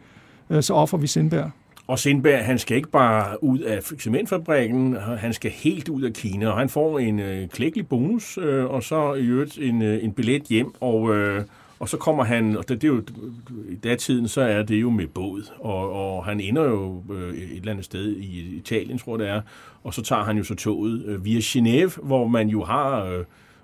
[0.49, 1.51] øh, så offer vi Sindberg.
[1.87, 6.47] Og Sindberg, han skal ikke bare ud af cementfabrikken, han skal helt ud af Kina,
[6.47, 10.13] og han får en øh, klækkelig bonus, øh, og så i øvrigt en, øh, en
[10.13, 11.43] billet hjem, og, øh,
[11.79, 13.03] og så kommer han, og det, det er jo,
[13.69, 17.57] i datiden, så er det jo med båd, og, og han ender jo øh, et
[17.57, 19.41] eller andet sted i Italien, tror jeg det er,
[19.83, 23.05] og så tager han jo så toget øh, via Genève, hvor man jo har...
[23.05, 23.23] Øh,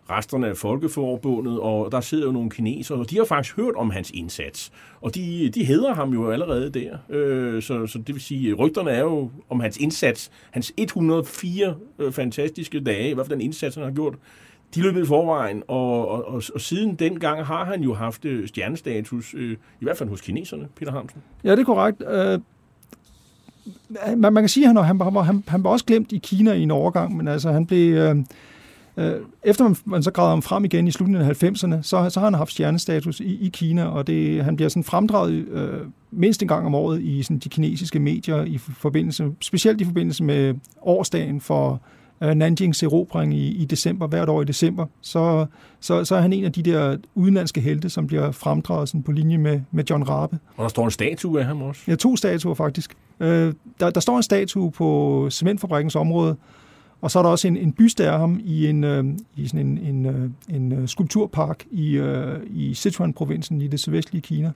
[0.10, 3.90] resterne af Folkeforbundet, og der sidder jo nogle kinesere, og de har faktisk hørt om
[3.90, 4.72] hans indsats.
[5.02, 6.98] Og de, de hedder ham jo allerede der.
[7.10, 12.12] Øh, så, så det vil sige, rygterne er jo om hans indsats, hans 104 øh,
[12.12, 14.14] fantastiske dage, i hvert fald den indsats, han har gjort,
[14.76, 18.48] de løb i forvejen, og, og, og, og siden dengang har han jo haft øh,
[18.48, 21.22] stjernestatus, øh, i hvert fald hos kineserne, Peter Hansen.
[21.44, 22.04] Ja, det er korrekt.
[22.10, 22.40] Øh,
[24.18, 26.64] man, man kan sige, at han, han, han, han var også glemt i Kina i
[26.64, 27.94] en overgang, men altså han blev...
[27.94, 28.16] Øh,
[29.44, 32.28] efter man, man så gravede ham frem igen i slutningen af 90'erne, så, så har
[32.28, 35.80] han haft stjernestatus i, i Kina, og det, han bliver sådan fremdraget øh,
[36.12, 40.24] mindst en gang om året i sådan, de kinesiske medier, i forbindelse, specielt i forbindelse
[40.24, 41.82] med årsdagen for
[42.24, 45.46] øh, Nanjings erobring i, i december, hvert år i december, så,
[45.80, 49.12] så, så er han en af de der udenlandske helte, som bliver fremdraget sådan på
[49.12, 50.40] linje med, med John Rabe.
[50.58, 51.82] Og der står en statue af ham også?
[51.88, 52.96] Ja, to statuer faktisk.
[53.20, 56.36] Øh, der, der står en statue på cementfabrikkens område,
[57.02, 59.06] og så er der også en, en byste af ham i, en, øh,
[59.36, 64.22] i sådan en, en, øh, en øh, skulpturpark i, øh, i Sichuan-provincen i det sydvestlige
[64.22, 64.52] Kina.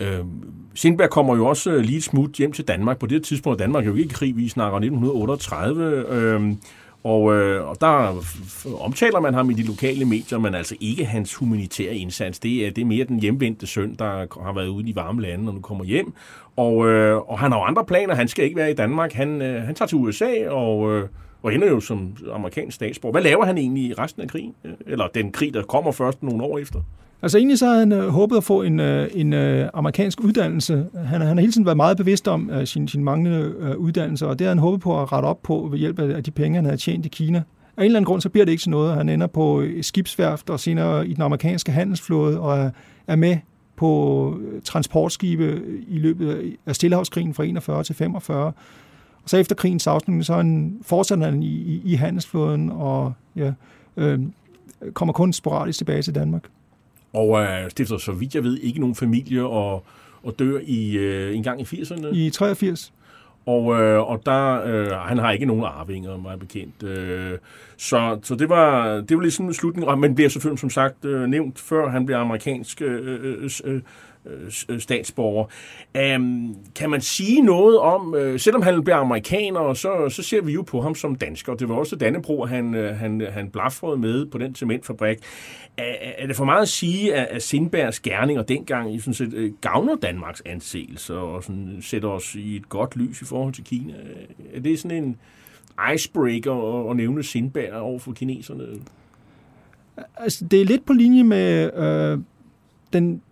[0.00, 0.24] Øh,
[0.74, 2.98] Sindberg kommer jo også øh, lige smut hjem til Danmark.
[2.98, 6.04] På det tidspunkt er Danmark jo ikke i krig, vi snakker 1938.
[6.10, 6.56] Øh,
[7.04, 8.22] og, øh, og der
[8.80, 12.38] omtaler man ham i de lokale medier, men altså ikke hans humanitære indsats.
[12.38, 15.48] Det er, det er mere den hjemvendte søn, der har været ude i varme lande
[15.48, 16.12] og nu kommer hjem.
[16.56, 18.14] Og, øh, og han har jo andre planer.
[18.14, 19.12] Han skal ikke være i Danmark.
[19.12, 20.92] Han, øh, han tager til USA og...
[20.92, 21.08] Øh,
[21.46, 23.12] og ender jo som amerikansk statsborger.
[23.12, 24.54] Hvad laver han egentlig i resten af krigen?
[24.86, 26.80] Eller den krig, der kommer først nogle år efter?
[27.22, 30.86] Altså egentlig så havde han øh, håbet at få en, øh, en øh, amerikansk uddannelse.
[30.94, 34.26] Han, han har hele tiden været meget bevidst om øh, sin, sin manglende øh, uddannelse,
[34.26, 36.56] og det har han håbet på at rette op på ved hjælp af de penge,
[36.56, 37.38] han havde tjent i Kina.
[37.76, 38.94] Af en eller anden grund, så bliver det ikke til noget.
[38.94, 42.70] Han ender på øh, skibsværft og senere i den amerikanske handelsflåde og er,
[43.06, 43.36] er med
[43.76, 48.52] på øh, transportskibe i løbet af Stillehavskrigen fra 41 til 45.
[49.26, 53.52] Og så efter krigens afslutning, så han, fortsætter han i, i, i handelsflåden og ja,
[53.96, 54.20] øh,
[54.94, 56.42] kommer kun sporadisk tilbage til Danmark.
[57.12, 59.84] Og øh, stifter, så vidt jeg ved, ikke nogen familie og,
[60.22, 62.06] og dør i øh, en gang i 80'erne?
[62.14, 62.92] I 83.
[63.46, 66.82] Og, øh, og der, øh, han har ikke nogen arvinger, meget bekendt.
[66.82, 67.38] Øh,
[67.76, 69.98] så, så det var, det var ligesom en slutning.
[69.98, 73.80] Men bliver selvfølgelig, som sagt, øh, nævnt før, han bliver amerikansk øh, øh,
[74.68, 75.44] øh, statsborger.
[76.16, 80.52] Um, kan man sige noget om, øh, selvom han bliver amerikaner, så, så ser vi
[80.52, 81.54] jo på ham som dansker.
[81.54, 85.18] Det var også Dannebro, han, øh, han, han blafrede med på den cementfabrik.
[85.76, 89.52] Er, er det for meget at sige, at, at Sindbergs gerninger dengang sådan set, øh,
[89.60, 93.94] gavner Danmarks anseelse og sådan, sætter os i et godt lys i forhold til Kina?
[94.54, 95.16] Er det sådan en
[95.94, 98.64] icebreaker at, at nævne Sindberg over for kineserne?
[100.16, 102.18] Altså, det er lidt på linje med øh,
[102.92, 103.22] den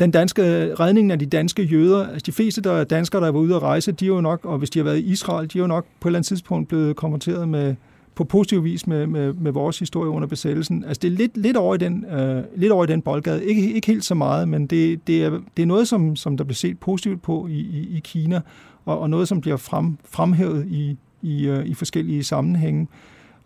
[0.00, 3.40] den danske redningen af de danske jøder, altså de fleste der er danskere, der var
[3.40, 5.58] ude at rejse, de er jo nok, og hvis de har været i Israel, de
[5.58, 7.74] er jo nok på et eller andet tidspunkt blevet konfronteret med,
[8.14, 10.84] på positiv vis med, med, med vores historie under besættelsen.
[10.84, 13.44] Altså det er lidt, lidt, over, i den, øh, lidt over i den boldgade.
[13.44, 16.44] Ikke, ikke helt så meget, men det, det, er, det er noget, som, som der
[16.44, 18.40] bliver set positivt på i, i, i Kina,
[18.84, 22.88] og, og noget, som bliver frem, fremhævet i, i, øh, i forskellige sammenhænge.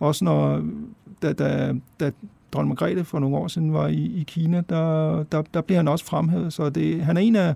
[0.01, 0.63] Også når,
[1.23, 2.11] da, da, da
[2.53, 5.89] dronning Margrethe for nogle år siden var i, i Kina, der, der, der bliver han
[5.89, 6.53] også fremhævet.
[6.53, 7.55] Så det, han er en af,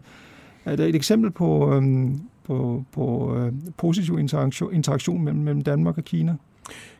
[0.65, 6.05] er et eksempel på, øhm, på, på øh, positiv interaktion, interaktion mellem, mellem Danmark og
[6.05, 6.37] Kina.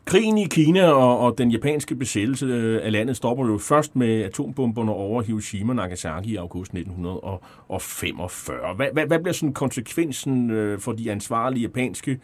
[0.05, 4.21] Krigen i Kina og, og den japanske besættelse øh, af landet stopper jo først med
[4.21, 8.75] atombomberne over Hiroshima og Nagasaki i august 1945.
[8.75, 12.19] Hvad, hvad, hvad bliver sådan konsekvensen øh, for de ansvarlige japanske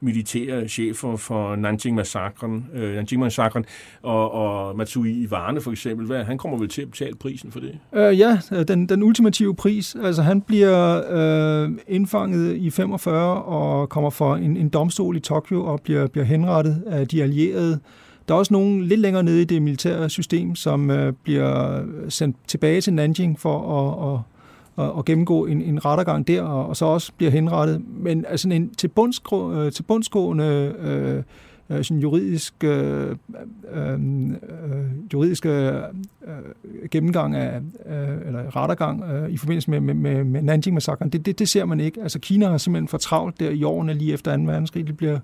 [0.00, 3.64] militære chefer for Nanjing-massakren, øh, Nanjing-massakren
[4.02, 6.06] og, og Matsui Iwane for eksempel.
[6.06, 7.78] Hvad, han kommer vel til at betale prisen for det?
[7.94, 9.96] Øh, ja, øh, den, den ultimative pris.
[10.02, 15.64] Altså han bliver øh, indfanget i 45 og kommer for en, en domstol i Tokyo
[15.66, 17.80] og bliver, bliver henrettet af de allierede.
[18.28, 22.36] Der er også nogen lidt længere nede i det militære system, som øh, bliver sendt
[22.46, 24.20] tilbage til Nanjing for at, at
[24.76, 27.82] og, og gennemgå en, en rettergang der, og, og så også bliver henrettet.
[27.88, 31.22] Men altså en til, bundsgrå, øh, til bundsgående øh,
[31.76, 33.16] øh, sådan juridisk, øh,
[33.74, 34.36] øh, øh
[35.12, 35.78] juridisk øh, øh,
[36.90, 41.38] gennemgang af, øh, eller rettergang øh, i forbindelse med, med, med, med Nanjing-massakren, det, det,
[41.38, 42.02] det ser man ikke.
[42.02, 44.42] Altså Kina har simpelthen for travlt der i årene lige efter 2.
[44.42, 44.86] verdenskrig.
[44.86, 45.18] Det bliver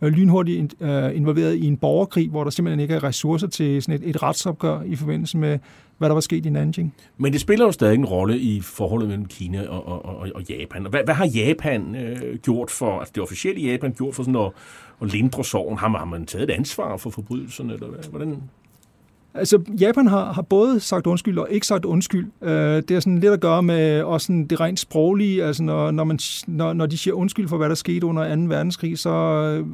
[0.00, 4.08] lynhurtigt øh, involveret i en borgerkrig, hvor der simpelthen ikke er ressourcer til sådan et,
[4.08, 5.58] et retsopgør i forbindelse med,
[5.98, 6.94] hvad der var sket i Nanjing.
[7.18, 10.42] Men det spiller jo stadig en rolle i forholdet mellem Kina og, og, og, og
[10.42, 10.86] Japan.
[10.90, 14.52] Hvad, hvad har Japan øh, gjort for, altså det officielle Japan gjort for sådan at,
[15.02, 15.78] at lindre sorgen?
[15.78, 18.04] Har man, har man taget et ansvar for forbrydelserne, eller hvad?
[18.10, 18.42] hvordan?
[19.38, 22.26] Altså, Japan har, har både sagt undskyld og ikke sagt undskyld.
[22.42, 25.44] Øh, det er sådan lidt at gøre med også sådan det rent sproglige.
[25.44, 28.42] Altså, når, når, man, når, når de siger undskyld for, hvad der skete under 2.
[28.42, 29.66] verdenskrig, så øh,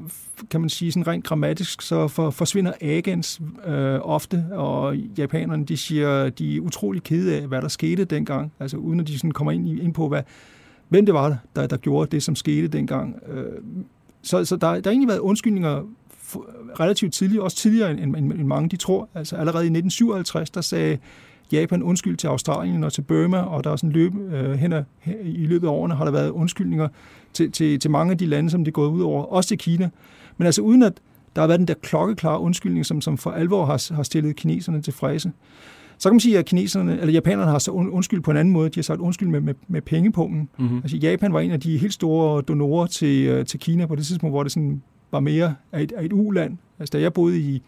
[0.51, 5.77] kan man sige sådan rent grammatisk, så for, forsvinder agens øh, ofte, og japanerne, de
[5.77, 9.31] siger, de er utrolig kede af, hvad der skete dengang, altså uden at de sådan
[9.31, 10.23] kommer ind, ind på, hvad,
[10.89, 13.17] hvem det var, der, der gjorde det, som skete dengang.
[13.29, 13.45] Øh,
[14.23, 15.83] så, så der, der har egentlig været undskyldninger
[16.81, 19.09] relativt tidligt, også tidligere end, end, end mange de tror.
[19.15, 20.99] Altså allerede i 1957, der sagde
[21.53, 24.85] Japan undskyld til Australien og til Burma, og der er sådan løb, øh, hen, ad,
[25.25, 26.89] i løbet af årene har der været undskyldninger
[27.33, 29.59] til, til, til mange af de lande, som det er gået ud over, også til
[29.59, 29.91] Kina.
[30.39, 30.93] Men altså uden at
[31.37, 34.83] der har været den der klokkeklare undskyldning, som, som for alvor har, har stillet kineserne
[34.83, 35.33] til fræse.
[35.99, 38.69] Så kan man sige, at kineserne, eller japanerne har så undskyld på en anden måde.
[38.69, 40.49] De har sagt undskyld med, med, med pengepungen.
[40.59, 40.77] Mm-hmm.
[40.77, 44.07] Altså, Japan var en af de helt store donorer til, øh, til Kina på det
[44.07, 44.83] tidspunkt, hvor det sådan
[45.13, 46.57] var mere af et, af et uland.
[46.79, 47.63] Altså, da jeg boede i,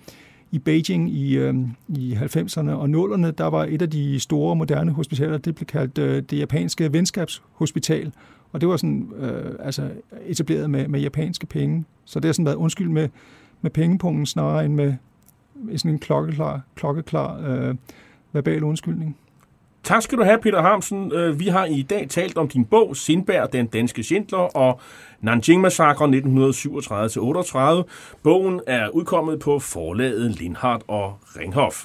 [0.51, 1.55] i Beijing i, øh,
[1.89, 5.99] i 90'erne og 0'erne, der var et af de store moderne hospitaler, det blev kaldt
[5.99, 8.13] øh, det japanske venskabshospital.
[8.53, 9.91] Og det var sådan, øh, altså
[10.27, 11.85] etableret med, med japanske penge.
[12.05, 13.09] Så det har sådan været undskyld med,
[13.63, 14.95] med pengepungen snarere end med,
[15.55, 17.75] med sådan en klokkeklar, klokkeklar øh,
[18.33, 19.17] verbal undskyldning.
[19.85, 21.13] Tak skal du have, Peter Hamsen.
[21.13, 24.81] Øh, vi har i dag talt om din bog, Sindberg, den danske Schindler, og
[25.21, 27.85] Nanjing-massakren 1937-38.
[28.23, 31.85] Bogen er udkommet på forlaget Lindhardt og Ringhof.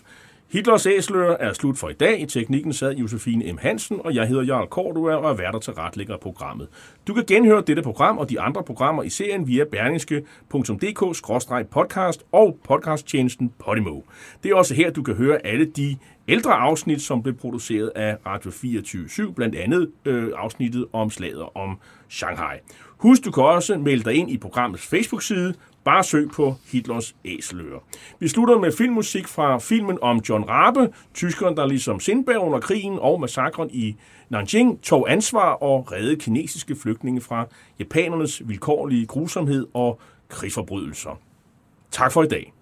[0.52, 2.22] Hitlers æsler er slut for i dag.
[2.22, 3.58] I teknikken sad Josefine M.
[3.58, 6.68] Hansen, og jeg hedder Jarl Kordua og er værter til retlægger programmet.
[7.08, 13.54] Du kan genhøre dette program og de andre programmer i serien via berlingske.dk-podcast og podcasttjenesten
[13.66, 14.02] Podimo.
[14.44, 15.98] Det er også her, du kan høre alle de
[16.28, 21.80] ældre afsnit, som blev produceret af Radio 24 blandt andet øh, afsnittet om slaget om
[22.10, 22.58] Shanghai.
[22.88, 25.54] Husk, du kan også melde dig ind i programmets Facebook-side,
[25.84, 27.80] Bare søg på Hitlers æseløer.
[28.20, 33.00] Vi slutter med filmmusik fra filmen om John Rabe, tyskeren, der ligesom Sindberg under krigen
[33.00, 33.96] og massakren i
[34.30, 37.46] Nanjing tog ansvar og redde kinesiske flygtninge fra
[37.80, 40.00] japanernes vilkårlige grusomhed og
[40.30, 41.20] krigsforbrydelser.
[41.92, 42.54] Tak for i dag.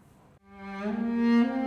[0.79, 1.66] thank you